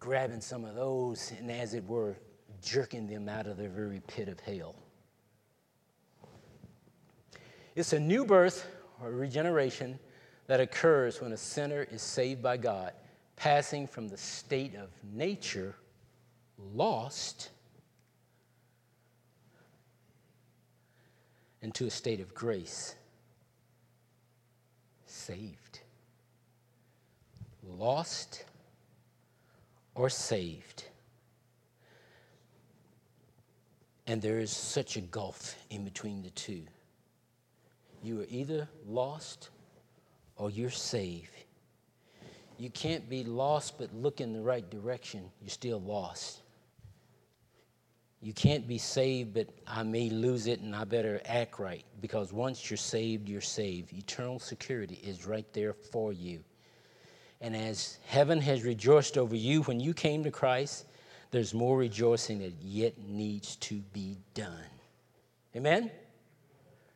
grabbing 0.00 0.40
some 0.40 0.64
of 0.64 0.74
those 0.74 1.32
and, 1.38 1.50
as 1.50 1.74
it 1.74 1.86
were, 1.86 2.16
jerking 2.60 3.06
them 3.06 3.28
out 3.28 3.46
of 3.46 3.56
the 3.56 3.68
very 3.68 4.00
pit 4.08 4.28
of 4.28 4.40
hell. 4.40 4.74
It's 7.74 7.92
a 7.92 8.00
new 8.00 8.24
birth 8.24 8.66
or 9.00 9.12
regeneration 9.12 9.98
that 10.46 10.60
occurs 10.60 11.20
when 11.20 11.32
a 11.32 11.36
sinner 11.36 11.86
is 11.90 12.02
saved 12.02 12.42
by 12.42 12.56
God, 12.56 12.92
passing 13.36 13.86
from 13.86 14.08
the 14.08 14.18
state 14.18 14.74
of 14.74 14.90
nature, 15.14 15.76
lost, 16.58 17.50
into 21.62 21.86
a 21.86 21.90
state 21.90 22.20
of 22.20 22.34
grace, 22.34 22.96
saved. 25.22 25.80
Lost 27.78 28.44
or 29.94 30.10
saved. 30.10 30.84
And 34.06 34.20
there 34.20 34.40
is 34.40 34.50
such 34.50 34.96
a 34.96 35.00
gulf 35.00 35.54
in 35.70 35.84
between 35.84 36.22
the 36.22 36.30
two. 36.30 36.62
You 38.02 38.22
are 38.22 38.26
either 38.28 38.68
lost 38.86 39.50
or 40.36 40.50
you're 40.50 40.70
saved. 40.70 41.30
You 42.58 42.70
can't 42.70 43.08
be 43.08 43.22
lost 43.22 43.78
but 43.78 43.94
look 43.94 44.20
in 44.20 44.32
the 44.32 44.40
right 44.40 44.68
direction. 44.68 45.30
You're 45.40 45.50
still 45.50 45.80
lost. 45.80 46.41
You 48.22 48.32
can't 48.32 48.68
be 48.68 48.78
saved, 48.78 49.34
but 49.34 49.48
I 49.66 49.82
may 49.82 50.08
lose 50.08 50.46
it 50.46 50.60
and 50.60 50.76
I 50.76 50.84
better 50.84 51.20
act 51.26 51.58
right. 51.58 51.84
Because 52.00 52.32
once 52.32 52.70
you're 52.70 52.76
saved, 52.76 53.28
you're 53.28 53.40
saved. 53.40 53.92
Eternal 53.92 54.38
security 54.38 55.00
is 55.02 55.26
right 55.26 55.46
there 55.52 55.72
for 55.72 56.12
you. 56.12 56.38
And 57.40 57.56
as 57.56 57.98
heaven 58.06 58.40
has 58.40 58.62
rejoiced 58.62 59.18
over 59.18 59.34
you 59.34 59.62
when 59.62 59.80
you 59.80 59.92
came 59.92 60.22
to 60.22 60.30
Christ, 60.30 60.86
there's 61.32 61.52
more 61.52 61.76
rejoicing 61.76 62.38
that 62.38 62.52
yet 62.62 62.94
needs 63.08 63.56
to 63.56 63.80
be 63.92 64.16
done. 64.34 64.70
Amen? 65.56 65.90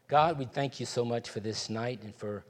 God, 0.06 0.38
we 0.38 0.44
thank 0.44 0.78
you 0.78 0.86
so 0.86 1.04
much 1.04 1.28
for 1.28 1.40
this 1.40 1.68
night 1.68 2.00
and 2.04 2.14
for, 2.14 2.44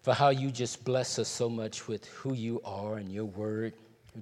for 0.00 0.14
how 0.14 0.30
you 0.30 0.50
just 0.50 0.82
bless 0.82 1.18
us 1.18 1.28
so 1.28 1.50
much 1.50 1.86
with 1.86 2.06
who 2.06 2.32
you 2.32 2.62
are 2.64 2.96
and 2.96 3.12
your 3.12 3.26
word. 3.26 3.74